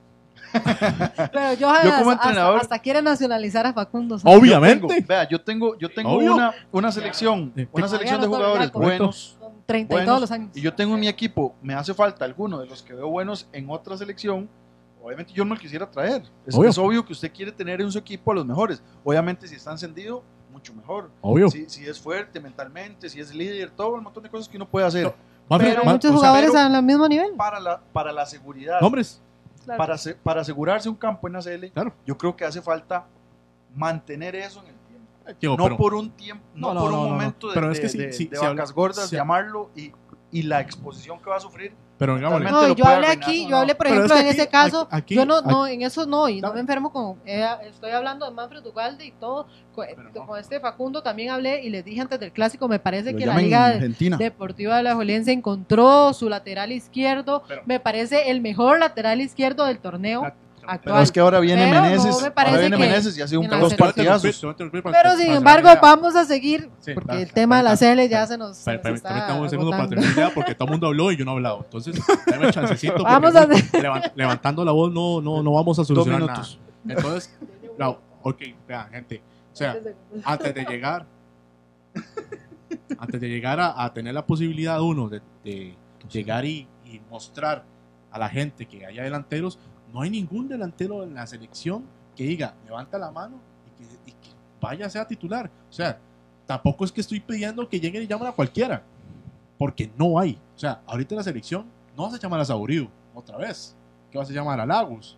[0.51, 4.19] Pero yo, Yo como hasta, entrenador- hasta quiere nacionalizar a Facundo.
[4.19, 4.37] ¿sabes?
[4.37, 4.81] Obviamente.
[4.87, 6.35] Yo tengo- vea, yo tengo, yo tengo Obvio.
[6.35, 7.67] una, una selección, Sí.
[7.71, 9.37] una selección de jugadores buenos.
[9.39, 10.49] Con 30 y todos los años.
[10.55, 13.47] Y yo tengo en mi equipo, me hace falta alguno de los que veo buenos
[13.53, 14.49] en otra selección.
[15.01, 16.23] Obviamente yo no lo quisiera traer.
[16.45, 16.69] Es Obvio.
[16.69, 18.83] es obvio que usted quiere tener en su equipo a los mejores.
[19.03, 20.21] Obviamente si está encendido,
[20.51, 21.09] mucho mejor.
[21.21, 21.49] Obvio.
[21.49, 24.67] Si, si es fuerte mentalmente, si es líder, todo el montón de cosas que uno
[24.67, 25.13] puede hacer.
[25.49, 27.33] Manfred, Pero Man- muchos o sea, jugadores pero- al mismo nivel.
[27.35, 29.21] Para la, para la seguridad, Nombres.
[29.65, 29.77] Claro.
[29.77, 31.93] para, para asegurarse un campo en la CL, Claro.
[32.05, 33.05] yo creo que hace falta
[33.75, 35.07] mantener eso en el tiempo.
[35.39, 37.13] Diego, no pero- por un tiempo, no, No, no, por un no, no, no.
[37.13, 39.91] momento de, Pero es que de- sí, de- sí, de habla- vacas gordas, llamarlo y,
[40.31, 41.73] y la exposición que va a sufrir.
[42.01, 42.17] Pero.
[42.17, 43.11] No, yo hablé arruinar.
[43.11, 45.47] aquí, No, yo hablé, por Pero ejemplo, es en ese caso, aquí- yo no, aquí-
[45.49, 49.05] no, en eso no, y no me enfermo con, eh, estoy hablando de Manfred Ugalde
[49.05, 49.45] y todo,
[49.75, 49.85] con,
[50.25, 53.25] con este Facundo también hablé y les dije antes del clásico, me parece Lo que
[53.27, 54.17] la Liga Argentina.
[54.17, 59.65] Deportiva de la Juelense encontró su lateral izquierdo, Pero- me parece el mejor lateral izquierdo
[59.65, 60.23] del torneo
[60.67, 60.79] actual.
[60.83, 63.45] Pero es que ahora viene Pero no Meneses, me ahora viene Meneses y hace un
[63.45, 64.41] en la dos partidazos.
[64.83, 68.37] Pero sin embargo, vamos a seguir, Sí, porque el tema de la CL ya se
[68.37, 70.87] nos, se Per- nos per- está Permítame un segundo para terminar porque todo el mundo
[70.87, 71.61] habló y yo no he hablado.
[71.63, 73.03] Entonces, dame el chancecito.
[73.03, 73.47] Vamos a
[74.15, 76.43] levantando la voz no, no, no vamos a solucionar nada.
[76.87, 77.37] Entonces,
[77.77, 79.21] no, ok, vean, gente.
[79.53, 79.77] O sea,
[80.23, 81.05] antes de llegar,
[82.97, 85.75] antes de llegar a, a tener la posibilidad uno de, de
[86.09, 87.63] llegar y, y mostrar
[88.11, 89.57] a la gente que haya delanteros,
[89.93, 91.83] no hay ningún delantero en la selección
[92.15, 94.29] que diga, levanta la mano y que, y que
[94.59, 95.49] vaya titular.
[95.69, 95.99] O sea,
[96.45, 98.83] tampoco es que estoy pidiendo que lleguen y llamen a cualquiera,
[99.57, 100.37] porque no hay.
[100.55, 101.65] O sea, ahorita en la selección
[101.95, 103.75] no vas a llamar a Saborío otra vez.
[104.09, 105.17] ¿Qué vas a llamar a Lagos?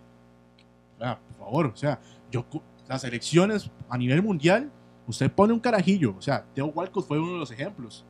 [0.98, 2.00] Sea, por favor, o sea,
[2.32, 2.46] yo,
[2.88, 4.72] las elecciones a nivel mundial,
[5.08, 6.16] usted pone un carajillo.
[6.18, 8.06] O sea, Theo Walcott fue uno de los ejemplos.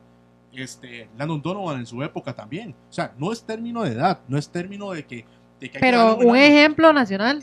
[0.52, 2.74] Este, Landon Donovan en su época también.
[2.90, 5.24] O sea, no es término de edad, no es término de que.
[5.60, 7.42] De que hay que Pero darle un ejemplo nacional.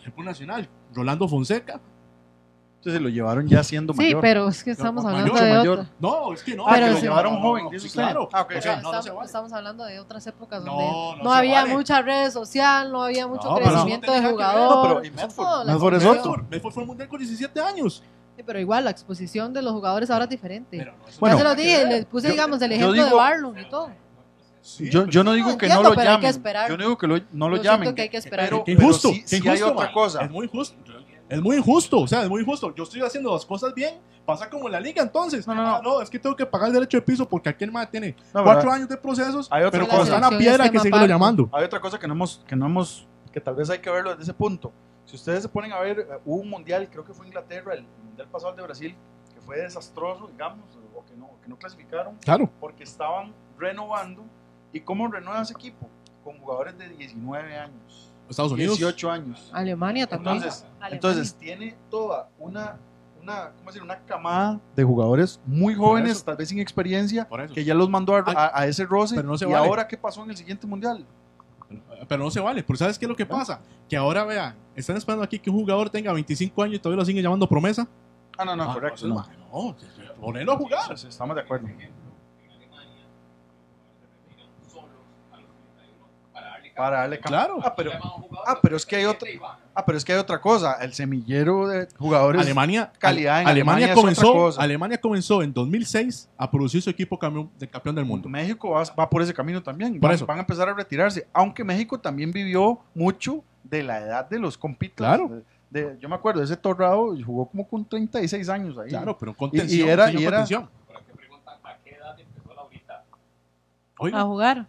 [0.00, 0.68] ejemplo nacional.
[0.94, 1.80] Rolando Fonseca.
[2.78, 4.20] Entonces lo llevaron ya siendo Sí, mayor.
[4.20, 5.78] pero es que estamos No, hablando mayor, de mayor.
[5.80, 5.92] otra.
[5.98, 6.64] No, es que no.
[6.66, 7.02] Ah, Pero que lo sí.
[7.02, 8.28] llevaron No, joven, no, sí, claro.
[8.32, 9.26] Ah, ok, O sea, estamos, vale.
[9.26, 11.74] estamos hablando de otras épocas No, donde no había vale.
[11.74, 14.32] mucha red social, no había mucho No, pero no crecimiento de que ver.
[14.32, 14.70] jugador.
[14.76, 16.46] No, pero y Medford, Medford es otro.
[16.48, 18.02] Medford fue al mundial con 17 años.
[18.36, 20.78] Sí, pero igual la exposición de los jugadores ahora es diferente.
[20.78, 21.88] Pero no, eso Bueno, ya se lo nada que dije, ver.
[21.88, 23.90] les puse, Yo- digamos, el ejemplo de digo- Barlon y todo.
[24.60, 26.30] Sí, Yo, yo no digo No, que entiendo, no lo pero hay que llamen.
[26.30, 26.68] esperar.
[26.70, 27.80] Yo no digo que lo- no lo Yo llamen.
[27.82, 28.48] siento que hay que esperar.
[28.50, 29.94] Pero, injusto, sí, qué sí hay injusto, otra man.
[29.94, 30.22] cosa.
[30.24, 30.76] Es muy injusto.
[31.28, 32.74] Es muy injusto, o sea, es muy injusto.
[32.74, 35.46] Yo estoy haciendo las cosas bien, pasa como en la liga entonces.
[35.46, 35.74] No, no, no.
[35.76, 38.16] Ah, no, es que tengo que pagar el derecho de piso porque aquel más tiene
[38.34, 38.74] No, cuatro ¿verdad?
[38.74, 40.16] años de procesos, Hay otra pero cosa.
[40.16, 41.48] a La piedra hay que seguirlo llamando.
[41.52, 44.10] Hay otra cosa que no hemos, que no hemos, que tal vez hay que verlo
[44.10, 44.72] desde ese punto.
[45.04, 47.84] Si ustedes se ponen a ver, eh, hubo un mundial, creo que fue Inglaterra, el
[48.06, 48.94] mundial pasado el de Brasil,
[49.34, 52.50] que fue desastroso, digamos, o que no, que no clasificaron, Claro.
[52.60, 54.24] porque estaban renovando.
[54.72, 55.88] ¿Y cómo renueva ese equipo?
[56.24, 58.76] Con jugadores de 19 años, Estados Unidos.
[58.78, 59.50] 18 años.
[59.52, 60.36] Alemania también.
[60.36, 60.94] Entonces, Alemania.
[60.94, 62.76] entonces tiene toda una,
[63.22, 63.82] una, ¿cómo decir?
[63.82, 68.24] una camada de jugadores muy jóvenes, tal vez sin experiencia, que ya los mandó a,
[68.26, 69.14] Ay, a- a ese roce.
[69.16, 69.66] pero no se ¿Y vale.
[69.66, 71.04] ahora qué pasó en el siguiente mundial?
[72.08, 72.62] Pero no se vale.
[72.62, 73.60] Pero ¿sabes qué es lo que pasa?
[73.88, 77.04] Que ahora, vean, están esperando aquí que un jugador tenga 25 años y todavía lo
[77.04, 77.86] siguen llamando promesa.
[78.38, 79.06] Ah, no, no, Ah, correcto.
[79.06, 79.20] no, No.
[79.20, 79.38] malo.
[79.52, 79.76] No,
[80.20, 80.92] ponerlo a jugar.
[80.92, 81.68] Estamos de acuerdo.
[86.78, 87.28] Para darle campo.
[87.28, 87.58] Claro.
[87.62, 87.90] Ah, pero,
[88.46, 89.28] ah, pero es que hay otra.
[89.74, 90.74] Ah, pero es que hay otra cosa.
[90.80, 92.40] El semillero de jugadores.
[92.40, 94.60] Alemania, calidad en Alemania, Alemania comenzó.
[94.60, 98.28] Alemania comenzó en 2006 a producir su equipo campeón, de campeón del mundo.
[98.28, 99.94] México va, va por ese camino también.
[99.94, 100.24] Por van, eso.
[100.24, 101.26] van a empezar a retirarse.
[101.32, 104.96] Aunque México también vivió mucho de la edad de los compitas.
[104.96, 105.42] Claro.
[105.70, 108.88] De- de- yo me acuerdo, ese Torrado jugó como con 36 años ahí.
[108.88, 109.86] Claro, pero Y- contención.
[109.88, 110.70] y era- señor y era- contención.
[114.00, 114.66] a Oiga, jugar.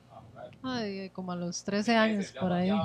[0.64, 2.72] Ay, como a los 13 años por ahí.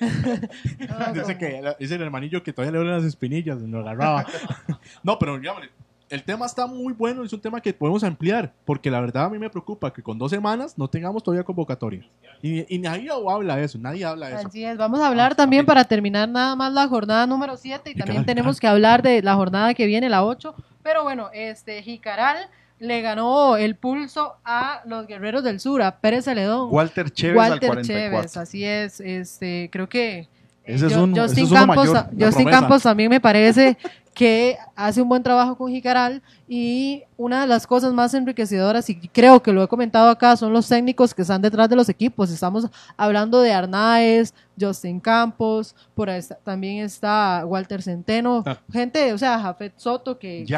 [0.00, 4.24] No, dice que dice el hermanillo que todavía le duelen las espinillas, lo agarraba.
[5.02, 5.68] no, pero llámale,
[6.10, 9.28] el tema está muy bueno, es un tema que podemos ampliar, porque la verdad a
[9.28, 12.04] mí me preocupa que con dos semanas no tengamos todavía convocatoria.
[12.42, 14.48] Y, y nadie habla de eso, nadie habla de eso.
[14.48, 17.92] Así es, vamos a hablar también para terminar nada más la jornada número 7 y
[17.92, 20.54] Y también caray, tenemos que hablar de la jornada que viene, la 8.
[20.82, 22.48] Pero bueno, este Jicaral
[22.80, 26.68] le ganó el pulso a los guerreros del sur, a Pérez Celedón.
[26.72, 27.84] Walter Chévez al Walter 44.
[28.18, 29.00] Chévez, así es.
[29.00, 30.28] Este, creo que
[30.64, 32.48] Ese es ese Justin, es uno Campos, mayor, Justin.
[32.48, 33.76] Campos también me parece
[34.14, 38.96] que hace un buen trabajo con Jicaral y una de las cosas más enriquecedoras, y
[39.08, 42.30] creo que lo he comentado acá, son los técnicos que están detrás de los equipos.
[42.30, 42.66] Estamos
[42.96, 48.58] hablando de Arnaez, Justin Campos, por ahí está- también está Walter Centeno, Ah.
[48.72, 50.44] gente, o sea, Jafet Soto, que...
[50.46, 50.54] que-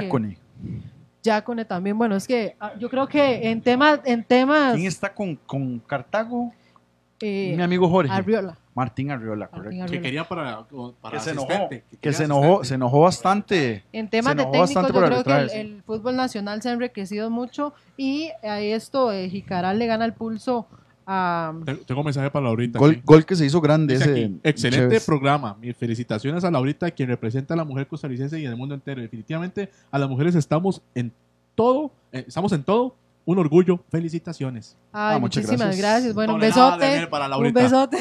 [1.22, 1.64] Yacone.
[1.64, 4.00] También, bueno, es que ah, yo creo que en temas...
[4.04, 6.52] En temas ¿Quién está con, con Cartago?
[7.20, 8.12] eh, Mi amigo Jorge.
[8.12, 8.58] Arriola.
[8.74, 9.84] Martín Arriola, correcto.
[9.92, 10.64] Que quería para,
[11.02, 11.68] para Que se enojó,
[12.00, 13.84] que se enojó, se enojó bastante.
[13.92, 15.60] En temas de técnicos, bastante yo por creo que el, arbitrajes.
[15.60, 20.14] el fútbol nacional se ha enriquecido mucho y a esto eh, Jicaral le gana el
[20.14, 20.66] pulso
[21.06, 21.52] a...
[21.86, 22.78] Tengo un mensaje para Laurita.
[22.78, 23.00] Gol, aquí.
[23.04, 24.10] gol que se hizo grande ese.
[24.10, 25.04] aquí, excelente Chévez.
[25.06, 25.56] programa.
[25.60, 29.00] Mis felicitaciones a Laurita, quien representa a la mujer costarricense y en el mundo entero.
[29.02, 31.12] Definitivamente a las mujeres estamos en
[31.54, 32.96] todo, eh, estamos en todo.
[33.24, 33.78] Un orgullo.
[33.88, 34.76] Felicitaciones.
[34.92, 35.78] Ay, Ah, muchas muchísimas gracias.
[35.78, 36.14] gracias.
[36.14, 36.88] Bueno, un besote.
[36.88, 37.62] miel para Un Laurita.
[37.62, 37.98] besote.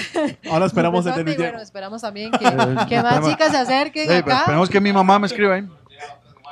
[0.49, 2.39] Ahora esperamos Un el besote, del y bueno, esperamos también que,
[2.89, 4.39] que más chicas se acerquen Ey, pero acá.
[4.39, 5.68] esperemos que mi mamá me escriba ahí.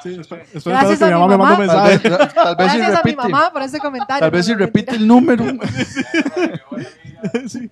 [0.04, 1.84] Sí, espero, Gracias que a mi mi mamá me mande un mamá.
[1.84, 2.10] Tal mensaje.
[2.10, 4.20] vez, tal vez si Gracias a mi mamá por ese comentario.
[4.22, 5.46] Tal vez si repite el número.
[7.48, 7.70] Sí.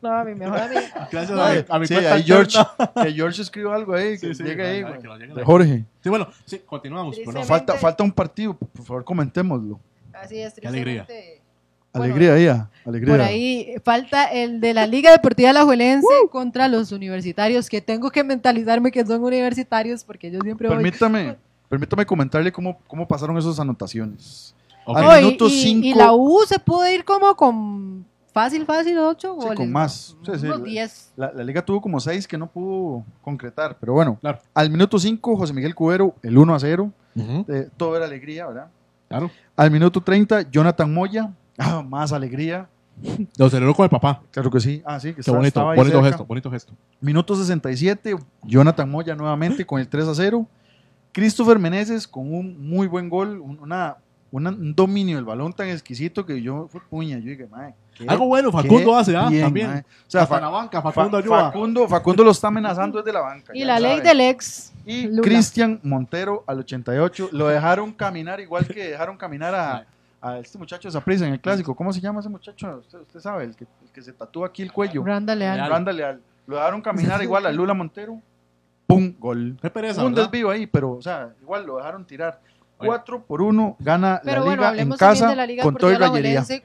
[0.00, 1.08] No, a mi mejor amiga.
[1.10, 2.58] Gracias No, a, mi- a mi Sí, cuenta ahí George,
[3.02, 4.84] que George escriba algo ahí, que Sí, llegue ahí.
[4.84, 5.44] que De.
[5.44, 5.84] Jorge.
[6.00, 7.16] Sí, bueno, sí, continuamos.
[7.26, 9.80] Nos falta, falta un partido, por favor, comentémoslo.
[10.12, 11.06] Así es, Qué alegría.
[11.92, 11.98] Tristemente.
[11.98, 13.12] Bueno, Alegría ahí, ah, alegría.
[13.14, 16.28] Por ahí falta el de la Liga Deportiva Alajuelense Uh.
[16.28, 20.76] contra los universitarios, que tengo que mentalizarme que son universitarios porque yo siempre voy.
[20.78, 21.36] Permítame,
[21.68, 24.54] permítame comentarle cómo, cómo pasaron esas anotaciones.
[24.84, 24.96] Ok.
[24.98, 25.86] Al minuto y, 5.
[25.86, 29.56] y la U se pudo ir como con fácil, fácil, 8 Sí, goles.
[29.58, 30.16] con más.
[30.24, 31.12] Sí, sí, Unos la- 10.
[31.16, 34.16] La, la liga tuvo como 6 que no pudo concretar, pero bueno.
[34.20, 34.40] Claro.
[34.54, 36.90] Al minuto 5, José Miguel Cubero, el 1 a 0.
[37.14, 38.68] Ujú, Eh, todo era alegría, ¿verdad?
[39.08, 39.30] Claro.
[39.54, 41.30] Al minuto 30, Jonathan Moya.
[41.58, 42.68] Ah, más alegría.
[43.36, 44.22] Lo celebró con el papá.
[44.30, 44.82] Claro que sí.
[44.84, 46.08] Ah, sí, que Qué está- bonito, estaba ahí bonito cerca.
[46.10, 46.72] gesto, bonito gesto.
[47.00, 50.46] Minuto 67, Jonathan Moya nuevamente con el 3 a 0.
[51.12, 53.96] Christopher Meneses con un muy buen gol, un, una,
[54.30, 57.18] una- un dominio del balón tan exquisito que yo fue puña.
[57.18, 59.28] Yo dije, mae, qué- Algo bueno, Facundo hace, ¿ah?
[59.28, 59.68] bien, También.
[59.70, 59.80] mae.
[59.80, 61.44] O sea, Hasta Fa- la banca, Fa- Facundo ayuda.
[61.50, 63.52] Facundo, Facundo lo está amenazando desde la banca.
[63.54, 64.08] Y la ley sabe.
[64.08, 64.72] del ex.
[64.86, 65.20] Y.
[65.20, 69.86] Cristian Montero al 88 lo dejaron caminar igual que dejaron caminar a,
[70.22, 71.74] a este muchacho de Saprissa en el clásico.
[71.74, 72.78] ¿Cómo se llama ese muchacho?
[72.78, 75.04] Usted, usted sabe, el que, el que se tatúa aquí el cuello.
[75.04, 75.68] Randa Leal.
[75.68, 76.20] Randa Leal.
[76.46, 78.20] Lo dejaron caminar igual a Lula Montero.
[78.86, 79.14] ¡Pum!
[79.18, 79.58] Gol.
[79.60, 80.30] Qué pereza, un ¿verdad?
[80.30, 82.40] desvío ahí, pero, o sea, igual lo dejaron tirar.
[82.78, 82.88] Oye.
[82.88, 85.62] 4 por 1 gana Pero la bueno, liga en hablemos también casa de la Liga
[85.62, 85.90] con todo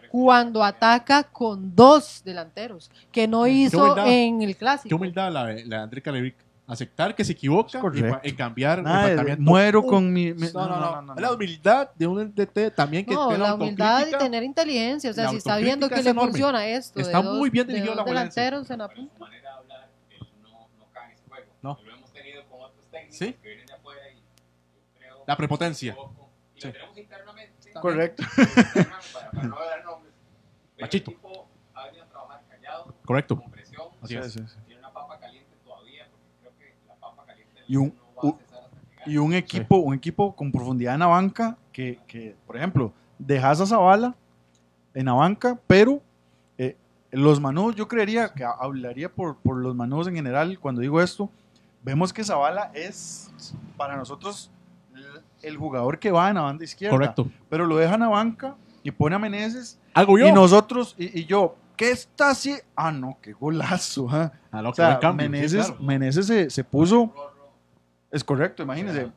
[0.10, 4.08] cuando ataca con dos delanteros, que no hizo humildad.
[4.08, 4.96] en el Qué clásico.
[4.96, 6.36] humildad la, la de André Calevic.
[6.70, 7.80] Aceptar que se equivoca
[8.24, 9.50] y, cambiar Nada el de- planteamiento.
[9.52, 13.06] muero Uh, con mi- mi- no, no, no, Es la humildad de un DT también
[13.06, 15.12] que No, la humildad y tener inteligencia.
[15.12, 16.32] O sea, si está viendo que es le enorme.
[16.32, 17.00] funciona esto.
[17.00, 18.42] Está de dos, muy bien de dirigido dos la Alajuelense.
[18.42, 19.26] delanteros en la punta.
[21.62, 21.78] No.
[21.86, 23.34] Lo hemos tenido con otros técnicos Sí.
[23.42, 24.22] que vienen de afuera y yo
[25.00, 25.92] creo La prepotencia.
[25.94, 26.68] un poco- y Sí.
[26.68, 27.54] lo tenemos internamente.
[27.74, 27.82] también.
[27.82, 28.24] Correcto.
[28.36, 30.14] Para, para no dar nombres.
[30.80, 31.12] Machito.
[31.12, 33.40] El tipo ha venido a trabajar callado, Correcto.
[33.40, 33.88] con presión.
[34.02, 34.34] Así Sí, es.
[34.34, 34.40] sí,
[37.68, 38.34] Y un- un-
[39.04, 39.12] que.
[39.12, 43.62] Y un equipo, un equipo con profundidad en la banca que, que, por ejemplo, dejas
[43.62, 44.16] a Zavala
[44.94, 46.02] en la banca, pero
[46.58, 46.76] eh,
[47.12, 51.30] los manudos, yo creería que hablaría por, por los manudos en general cuando digo esto.
[51.84, 53.32] Vemos que Zavala es
[53.78, 54.52] para nosotros
[55.42, 56.96] el jugador que va en la banda izquierda.
[56.98, 57.28] Correcto.
[57.50, 60.28] Pero lo dejan a banca y pone a Meneses Hago yo.
[60.28, 62.56] y nosotros, y, y yo, ¿qué está así?
[62.76, 64.08] Ah, no, qué golazo.
[64.12, 64.32] ah.
[64.52, 65.82] A lo O que sea, el cambio, sí, Meneses, claro.
[65.84, 67.14] Meneses se, se puso.
[68.18, 69.12] Es correcto, imagínense.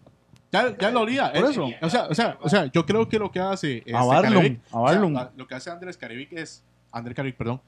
[0.53, 1.33] Ya, ya lo olía.
[1.33, 1.67] Por eso.
[1.81, 4.43] O sea, o sea, o sea, yo creo que lo que hace este A Barlum,
[4.43, 5.17] Carevic- a Barlum.
[5.17, 7.61] o sea, lo que hace Andrés Carevic es Andrés Carevic, perdón,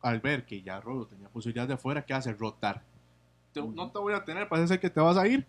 [0.00, 2.32] al ver que ya Rodo tenía posibilidades de afuera, ¿qué hace?
[2.32, 2.82] Rotar.
[3.52, 5.44] Te- no te voy a tener, parece ser que te vas a ir.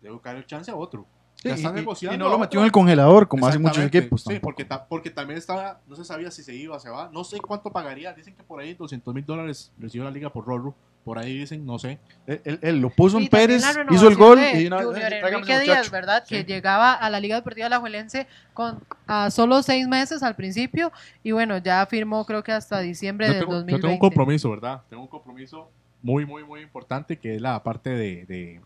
[0.00, 1.04] Debo buscar el chance a otro.
[1.42, 2.14] Ya Sí, está y- y- negociando.
[2.14, 4.22] y no lo metió en el congelador, como hacen muchos equipos.
[4.22, 7.10] Sí, porque, ta- porque también estaba, no se sabía si se iba o se va.
[7.12, 8.12] No sé cuánto pagaría.
[8.12, 10.74] Dicen que por ahí 200 mil dólares recibió la liga por Rorro.
[11.04, 11.98] Por ahí dicen, no sé.
[12.26, 15.12] Él, él- él lo puso en Pérez, la hizo el gol de y una- Junior
[15.12, 15.90] eh, Enrique Díaz.
[15.90, 16.24] ¿verdad?
[16.28, 20.92] Que llegaba a la Liga Deportiva Alajuelense con a solo seis meses al principio
[21.22, 23.80] y bueno, ya firmó creo que hasta diciembre Yo del tengo, yo 2020.
[23.82, 24.82] tengo un compromiso, ¿verdad?
[24.90, 25.70] Tengo un compromiso
[26.02, 28.60] muy, muy, muy importante que es la parte de, de,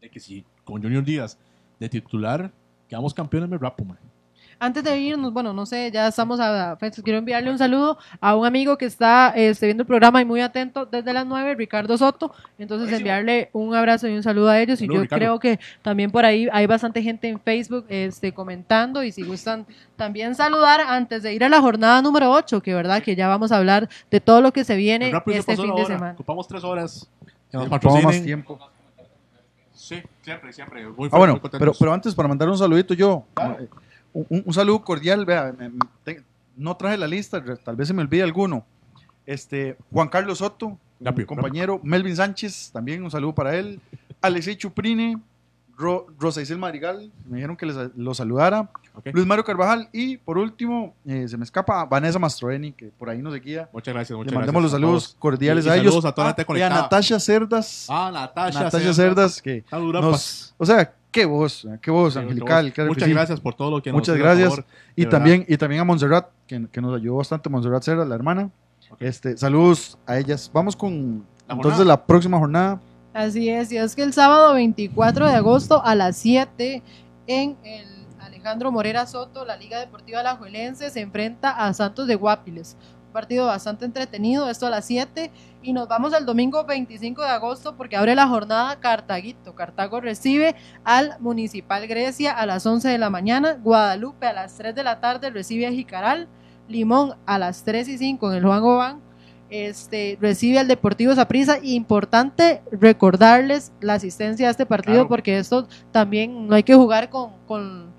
[0.00, 1.36] de que si con Junior Díaz
[1.80, 2.50] de titular
[2.88, 3.98] quedamos campeones me rapo, man.
[4.58, 6.76] Antes de irnos, bueno, no sé, ya estamos a.
[7.02, 10.40] Quiero enviarle un saludo a un amigo que está este, viendo el programa y muy
[10.40, 12.32] atento desde las 9, Ricardo Soto.
[12.58, 14.80] Entonces, enviarle un abrazo y un saludo a ellos.
[14.80, 15.16] Y yo Ricardo.
[15.16, 19.02] creo que también por ahí hay bastante gente en Facebook este, comentando.
[19.02, 23.02] Y si gustan también saludar antes de ir a la jornada número 8, que verdad
[23.02, 26.12] que ya vamos a hablar de todo lo que se viene este fin de semana.
[26.12, 27.08] Ocupamos tres horas.
[27.50, 28.58] Que nos Ocupamos más tiempo.
[29.72, 30.86] Sí, siempre, siempre.
[30.88, 33.68] Muy, Ah, bueno, muy pero, pero antes para mandar un saludito yo, eh,
[34.14, 36.22] un, un saludo cordial, vea, me- me- te-
[36.56, 38.64] no traje la lista, tal vez se me olvide alguno.
[39.26, 43.80] Este, Juan Carlos Soto, Rápido, compañero, Melvin Sánchez, también un saludo para él,
[44.22, 45.18] Alexei Chuprine,
[45.76, 48.70] Ro, Rosa Isel Madrigal, me dijeron que les, lo saludara.
[49.12, 53.20] Luis Mario Carvajal y por último, eh, se me escapa Vanessa Mastroeni, que por ahí
[53.20, 53.68] nos seguía.
[53.72, 55.16] Muchas gracias, muchas Le mandamos los gracias saludos todos.
[55.18, 55.86] cordiales Y- y a ellos.
[55.94, 56.68] saludos a toda la gente Ah, y a.
[56.68, 57.86] Natasha Cerdas.
[57.90, 62.18] Ah, Natasha, Natasha Cerdas, que Está dura, nos, o sea, qué voz, qué voz Sí,
[62.18, 62.72] angelical.
[62.72, 62.88] qué voz.
[62.88, 63.12] Muchas sí.
[63.14, 64.48] gracias por todo lo que nos Muchas gracias.
[64.50, 64.64] favor,
[64.96, 68.50] y también y también a Montserrat, que, que nos ayudó bastante, Montserrat Cerdas, la hermana.
[69.00, 70.50] Este, saludos a ellas.
[70.52, 71.84] Vamos con La entonces jornada.
[71.84, 72.80] la próxima jornada.
[73.12, 76.82] Así es, y es que el sábado 24 de agosto a las 7
[77.28, 77.86] en el
[78.20, 82.76] Alejandro Morera Soto, la Liga Deportiva Alajuelense se enfrenta a Santos de Guapiles.
[83.14, 85.30] Partido bastante entretenido, esto a las 7.
[85.62, 89.54] Y nos vamos al domingo 25 de agosto porque abre la jornada Cartaguito.
[89.54, 93.56] Cartago recibe al Municipal Grecia a las 11 de la mañana.
[93.62, 96.26] Guadalupe a las 3 de la tarde recibe a Jicaral.
[96.66, 99.00] Limón a las 3 y 5 en el Juan Gobán
[99.50, 101.58] este, recibe al Deportivo Saprissa.
[101.62, 105.08] Importante recordarles la asistencia a este partido Claro.
[105.08, 107.93] porque esto también no hay que jugar con, con,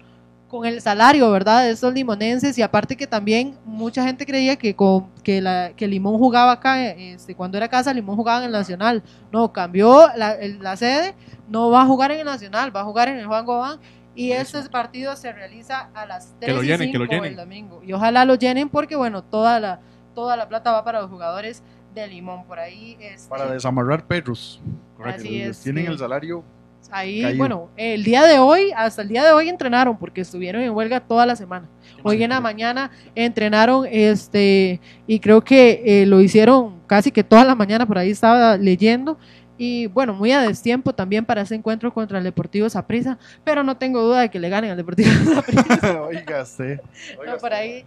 [0.48, 1.64] con el salario, ¿verdad?
[1.64, 5.88] De estos limonenses y aparte que también mucha gente creía que con que, la, que
[5.88, 9.04] Limón jugaba acá, este, cuando era casa, Limón jugaba en el Nacional.
[9.32, 11.16] No, cambió la, el- la sede,
[11.50, 13.80] no va a jugar en el Nacional, va a jugar en el Juan Gobán.
[14.18, 17.14] Y este partido se realiza a las 3 Que lo y llenen, que lo 5
[17.16, 17.32] llenen.
[17.32, 17.82] el domingo.
[17.84, 19.82] Y ojalá lo llenen porque, bueno, toda la,
[20.14, 22.46] toda la plata va para los jugadores de Limón.
[22.46, 24.62] Por ahí, este, Para desamarrar perros.
[25.04, 25.92] Así Que es, Tienen sí.
[25.92, 26.46] el salario.
[26.92, 27.38] Ahí, caído.
[27.38, 31.00] bueno, el día de hoy, hasta el día de hoy entrenaron porque estuvieron en huelga
[31.00, 31.70] toda la semana.
[32.04, 37.44] Hoy en la mañana entrenaron, este, y creo que eh, lo hicieron casi que toda
[37.44, 39.18] la mañana, por ahí estaba leyendo.
[39.58, 43.78] Y bueno, muy a destiempo también para ese encuentro contra el Deportivo Saprissa, pero no
[43.78, 46.02] tengo duda de que le ganen al Deportivo Saprissa.
[46.02, 46.82] Oiga, usted.
[47.26, 47.86] No, por ahí,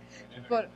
[0.49, 0.69] por,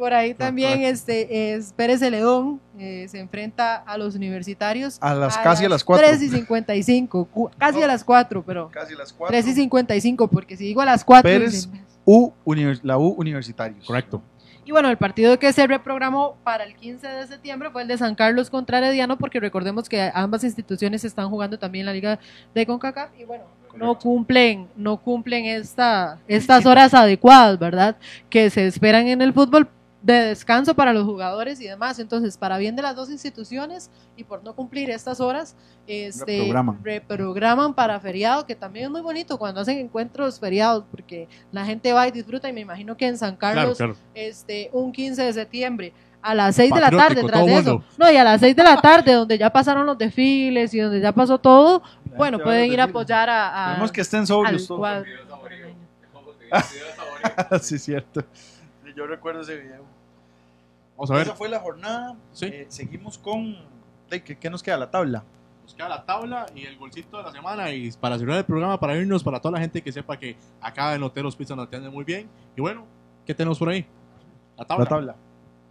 [0.00, 5.36] por ahí también este es Pérez Celedón eh, se enfrenta a los universitarios A las-
[5.38, 6.06] casi a las cuatro.
[6.08, 9.28] 3 y 55, cu- casi a las 4, pero Casi a las 4.
[9.32, 11.68] 3 y 55, porque si digo a las 4 Pérez,
[12.06, 13.86] U, univers- la U Universitarios.
[13.86, 14.22] Correcto.
[14.64, 17.98] y bueno, el partido que se reprogramó para el 15 de septiembre fue el de
[17.98, 22.18] San Carlos contra Herediano, porque recordemos que ambas instituciones están jugando también la liga
[22.54, 23.44] de CONCACAF y bueno,
[23.76, 27.96] no cumplen, no cumplen esta, estas horas adecuadas, ¿verdad?
[28.28, 29.68] Que se esperan en el fútbol
[30.02, 31.98] de descanso para los jugadores y demás.
[31.98, 35.54] Entonces, para bien de las dos instituciones y por no cumplir estas horas,
[35.86, 36.78] este, Reprograman.
[36.84, 41.92] reprograman para feriado, que también es muy bonito cuando hacen encuentros feriados, porque la gente
[41.92, 43.96] va y disfruta y me imagino que en San Carlos, claro.
[44.14, 45.92] este, un 15 de septiembre.
[46.22, 47.72] A las 6 de la tarde, tras de eso.
[47.72, 47.84] mundo.
[47.96, 51.00] No, y a las 6 de la tarde, donde ya pasaron los desfiles y donde
[51.00, 51.82] ya pasó todo,
[52.16, 55.04] bueno, pueden ir a apoyar a, a- que estén sobrios todos.
[57.62, 58.24] sí, cierto.
[59.00, 59.84] Sí, Yo recuerdo ese video.
[60.96, 61.22] Vamos a ver.
[61.22, 62.16] Esa fue la jornada.
[62.32, 62.46] Sí.
[62.46, 63.56] Eh, seguimos con.
[64.10, 64.76] ¿qué, qué nos queda?
[64.76, 65.24] La tabla.
[65.62, 67.70] Nos queda la tabla y el golcito de la semana.
[67.72, 70.94] Y para cerrar el programa, para irnos, para toda la gente que sepa que acá
[70.94, 72.28] en Hotelos Pizza nos atienden muy bien.
[72.56, 72.84] Y bueno,
[73.24, 73.86] ¿qué tenemos por ahí?
[74.56, 74.84] La tabla.
[74.84, 75.16] La tabla.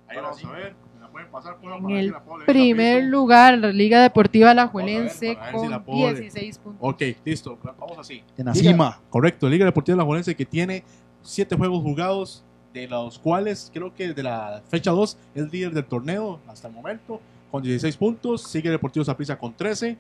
[0.08, 0.76] Ahí vamos a ver.
[0.96, 1.58] ¿Me la pueden pasar?
[1.62, 5.78] En para el si la leer primer lugar, la Liga Deportiva Alajuelense ver si la
[5.78, 6.22] con puedo leer.
[6.22, 6.80] 16 puntos.
[6.82, 7.60] Ok, listo.
[7.62, 8.24] Vamos así.
[8.38, 9.00] En la cima.
[9.10, 10.84] Correcto, Liga Deportiva La Juelense que tiene
[11.22, 15.86] siete juegos jugados, de los cuales creo que de la fecha 2 es líder del
[15.86, 17.20] torneo hasta el momento,
[17.52, 18.44] con 16 puntos.
[18.44, 19.98] Sigue Deportivo Saprissa con 13.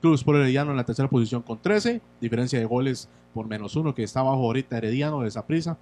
[0.00, 2.00] Club Sport Herediano en la tercera posición con 13.
[2.20, 5.76] Diferencia de goles por menos uno, que está abajo ahorita Herediano de Saprissa.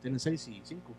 [0.00, 0.92] Tienen 6 y 5.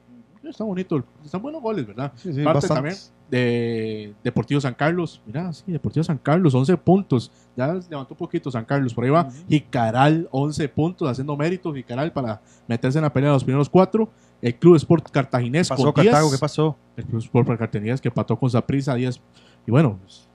[0.44, 2.12] Está bonito, están buenos goles, ¿verdad?
[2.16, 2.96] Sí, sí, Parte también
[3.30, 5.22] de Deportivo San Carlos.
[5.26, 7.32] Mira, sí, Deportivo San Carlos, 11 puntos.
[7.56, 8.94] Ya levantó un poquito San Carlos.
[8.94, 11.76] Por ahí va Jicaral, 11 puntos, haciendo méritos.
[11.76, 14.10] Jicaral para meterse en la pelea de los primeros cuatro.
[14.42, 16.14] El Club Sport Cartaginés ¿Qué pasó, con 10.
[16.14, 16.32] Cartago?
[16.32, 16.78] ¿Qué pasó?
[16.98, 19.22] El Club Sport Cartaginés que pató con Saprissa 10.
[19.68, 20.28] Y bueno, pues,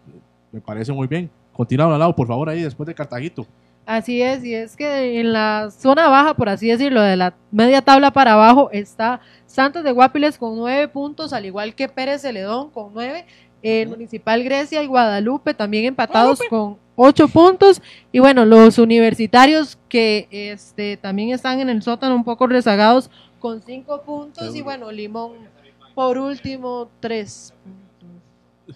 [0.53, 1.31] me parece muy bien.
[1.53, 3.47] Continúa al lado, por favor, ahí después de Cartaguito.
[3.87, 7.83] Así es, y es que en la zona baja, por así decirlo, de la media
[7.83, 12.71] tabla para abajo, está Santos de Guapiles con nueve puntos, al igual que Pérez Celedón
[12.71, 13.27] con nueve,
[13.63, 17.83] el Municipal Grecia y Guadalupe también empatados con ocho puntos,
[18.13, 23.11] y bueno, los universitarios que este, también están en el sótano un poco rezagados
[23.41, 25.33] con 5 puntos y bueno, Limón
[25.95, 27.55] por último 3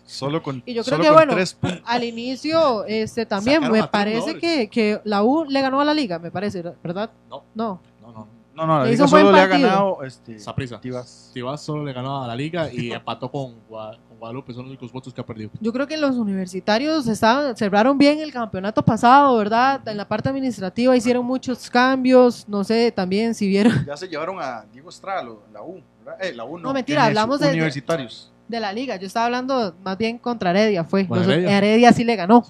[0.06, 1.82] Solo con, Y yo creo solo que con bueno, tres puntos.
[1.84, 5.80] al inicio este también Sacaron me a tres parece que, que la U le ganó
[5.80, 7.10] a la liga, me parece, ¿verdad?
[7.30, 7.44] No.
[7.54, 7.80] No.
[8.54, 8.78] No, no.
[8.80, 10.80] La liga buen solo le ha ganado este, Saprissa.
[10.80, 11.30] Tivas.
[11.34, 14.52] Tivas solo le ganó a la liga y empató con, Gua- con Guadalupe.
[14.54, 15.50] Son los únicos votos que ha perdido.
[15.60, 19.80] Yo creo que los universitarios estaban, cerraron bien el campeonato pasado, ¿verdad?
[19.88, 24.36] En la parte administrativa hicieron muchos cambios, no sé también si vieron Ya se llevaron
[24.40, 25.80] a Diego Estrada, la U.
[26.04, 26.24] ¿verdad?
[26.24, 26.64] Eh, la U no.
[26.68, 28.30] No, mentira, hablamos de- Universitarios.
[28.46, 28.96] de la liga.
[28.96, 31.06] Yo estaba hablando más bien contra Heredia, fue.
[31.10, 31.56] Los- Heredia.
[31.58, 31.92] Heredia.
[31.92, 32.44] sí le ganó.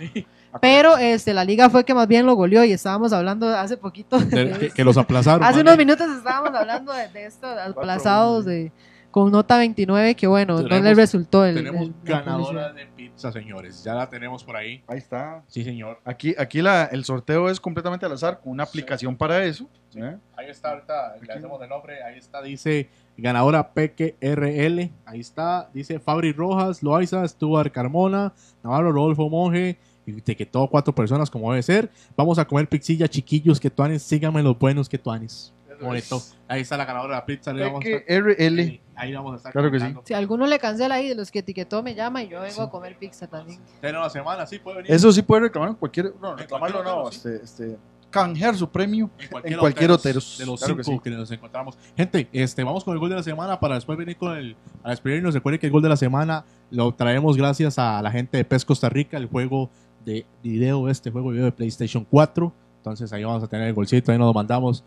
[0.60, 4.18] Pero este, la liga fue que más bien lo goleó y estábamos hablando hace poquito.
[4.18, 5.42] De- de que, que los aplazaron.
[5.44, 8.72] Hace unos minutos estábamos hablando de, de esto, de aplazados de,
[9.10, 11.54] con nota 29, que bueno, no Tenemos- le resultó el.
[11.56, 13.82] Tenemos el- ganadora de pizza, señores.
[13.84, 14.82] Ya la tenemos por ahí.
[14.86, 15.42] Ahí está.
[15.48, 15.98] Sí, señor.
[16.04, 19.68] Aquí, aquí la, el sorteo es completamente al azar, con una aplicación para eso.
[19.96, 20.16] ¿eh?
[20.36, 22.02] Ahí está, ahorita le hacemos el nombre.
[22.02, 24.90] Ahí está, dice ganadora PQRL.
[25.06, 28.32] Ahí está, dice Fabri Rojas, Loaiza, Stuart Carmona,
[28.62, 29.78] Navarro Rodolfo Monje.
[30.06, 31.90] Y etiquetó cuatro personas como debe ser.
[32.16, 34.02] Vamos a comer pizzilla, chiquillos, que tuanes.
[34.02, 35.52] Síganme los buenos que tuanes.
[35.80, 36.22] Bonito.
[36.48, 37.52] Ahí está la ganadora de la pizza.
[37.52, 38.80] le vamos a estar- PQRL.
[38.96, 39.52] Ahí vamos a estar.
[39.52, 39.94] Claro que sí.
[40.04, 42.70] Si alguno le cancela ahí de los que etiquetó, me llama y yo vengo a
[42.70, 43.60] comer pizza también.
[43.80, 44.92] Tiene una semana, sí, puede venir.
[44.92, 46.14] Eso sí puede reclamar cualquier.
[46.20, 47.02] No, reclamarlo no.
[47.02, 47.28] hotel, sí.
[47.42, 47.78] Este, este,
[48.10, 50.38] canjear su premio en cualquier, hoteros.
[50.38, 51.10] De los Claro que cinco sí.
[51.10, 51.76] que, nos encontramos.
[51.96, 54.56] Gente, este, vamos con el gol de la semana para después venir con el.
[54.84, 55.34] A despedirnos.
[55.34, 58.64] Recuerden que el gol de la semana lo traemos gracias a la gente de PES
[58.64, 59.70] Costa Rica, el juego
[60.04, 62.52] de video, este juego de video de PlayStation 4.
[62.78, 64.84] Entonces ahí vamos a tener el golcito, ahí nos lo mandamos.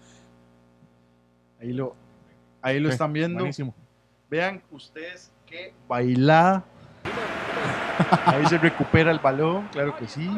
[1.59, 1.95] Ahí lo,
[2.61, 3.39] ahí lo están viendo.
[3.39, 3.74] buenísimo.
[4.30, 6.63] Vean ustedes qué bailada.
[8.26, 10.30] Ahí se recupera el balón, claro que sí.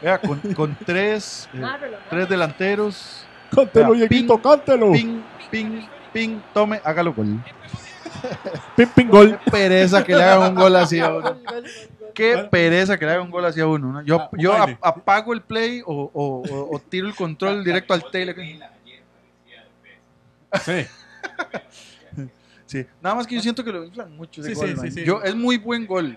[0.00, 1.62] Vea, con, con tres, eh,
[2.08, 3.26] tres delanteros.
[3.50, 4.92] Cántelo, Vea, Dieguito, ping, cántelo.
[4.92, 5.20] Ping,
[5.50, 5.80] ping,
[6.12, 7.38] ping, tome, hágalo gol.
[8.76, 9.38] Ping, ping, gol.
[9.44, 11.36] Qué pereza que le hagan un gol así a uno.
[12.14, 13.92] Qué pereza que le hagan un gol así a uno.
[13.92, 14.02] ¿no?
[14.02, 18.10] Yo, Ah, yo apago el play o, o- o- o tiro el control directo al
[18.10, 18.34] tele.
[20.64, 20.86] Sí.
[22.66, 24.84] Sí, nada más que yo siento que lo inflan mucho ese Sí, gol, sí, man.
[24.86, 25.04] sí, sí.
[25.04, 26.16] Yo, es muy buen gol.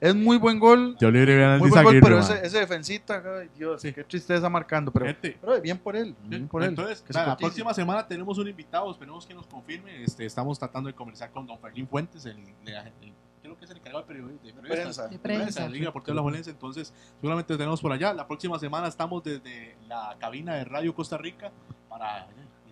[0.00, 0.96] Es muy buen gol.
[1.00, 4.48] Yo le diría a Muy buen gol, pero ese, ese defensita, ay, Dios, qué tristeza
[4.48, 4.92] marcando.
[4.92, 5.38] Pero, Gente.
[5.40, 6.14] pero bien por él.
[6.24, 6.70] Bien por él.
[6.70, 10.04] Entonces, nada, la próxima semana tenemos un invitado, esperemos que nos confirme.
[10.04, 13.70] Este, estamos tratando de conversar con don Ferlín Fuentes, el, el- el- creo que es
[13.70, 15.06] el encargado de periodismo de, prensa.
[15.08, 15.60] De prensa.
[15.62, 16.50] de la Liga Deportiva Alajuelense.
[16.50, 18.12] Entonces, seguramente tenemos por allá.
[18.12, 21.52] La próxima semana estamos desde la cabina de Radio Costa Rica
[21.88, 22.26] para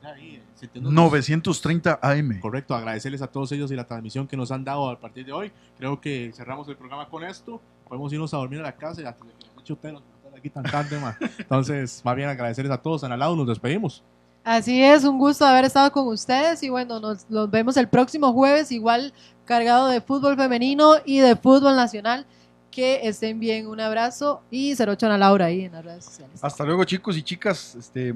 [0.07, 2.41] ahí, sintiéndonos- 930 AM.
[2.41, 5.33] Correcto, agradecerles a todos ellos y la transmisión que nos han dado a partir de
[5.33, 5.53] hoy.
[5.79, 7.61] Creo que cerramos el programa con esto.
[7.89, 9.15] Podemos irnos a dormir a la casa y de
[9.65, 10.03] que usted, nos
[10.37, 11.17] aquí tan tarde, ma.
[11.39, 13.03] Entonces, más bien agradecerles a todos.
[13.05, 14.03] En al lado nos despedimos.
[14.43, 18.31] Así es, un gusto haber estado con ustedes y bueno, nos, nos vemos el próximo
[18.35, 19.15] jueves, igual
[19.47, 22.27] cargado de fútbol femenino y de fútbol nacional.
[22.71, 26.41] Que estén bien, un abrazo y 08 a Laura ahí en las redes sociales.
[26.43, 27.77] Hasta luego, chicos y chicas.
[27.77, 28.15] Este,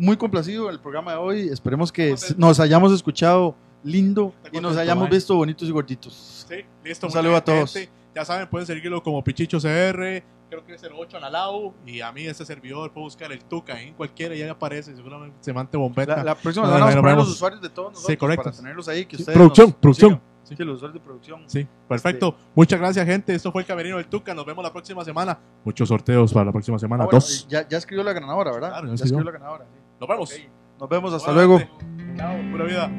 [0.00, 1.48] muy complacido el programa de hoy.
[1.48, 6.46] Esperemos que nos hayamos escuchado lindo y nos hayamos visto bonitos y gorditos.
[6.48, 7.06] Sí, listo.
[7.06, 7.76] Un saludo a todos.
[8.14, 10.22] Ya saben, pueden seguirlo como Pichicho CR.
[10.50, 11.72] Creo que es el 8 Analao.
[11.86, 14.96] Y a mí, este servidor, puedo buscar el Tuca en cualquiera y ahí aparece.
[14.96, 16.16] Seguramente se mante bombeta.
[16.16, 18.42] La, la próxima semana vamos a poner los usuarios de todos nosotros Sí, correcto.
[18.44, 19.06] para tenerlos ahí.
[19.06, 20.10] Que Sí, ustedes producción, producción.
[20.10, 20.30] sigan.
[20.42, 21.42] Sí, los usuarios de producción.
[21.46, 22.34] Sí, perfecto.
[22.56, 23.32] Muchas gracias, gente.
[23.32, 24.34] Esto fue el Camerino del Tuca.
[24.34, 25.38] Nos vemos la próxima semana.
[25.64, 27.04] Muchos sorteos para la próxima semana.
[27.04, 27.46] Ah, bueno, Dos.
[27.48, 28.70] ya, ya escribió la ganadora, ¿verdad?
[28.70, 29.18] Claro, ya ya escribió.
[29.20, 29.66] escribió la ganadora.
[30.00, 30.32] Nos vemos.
[30.32, 30.40] Ok.
[30.80, 31.70] Nos vemos, hasta Nuevamente.
[31.76, 32.16] luego.
[32.16, 32.90] Chao, pura vida.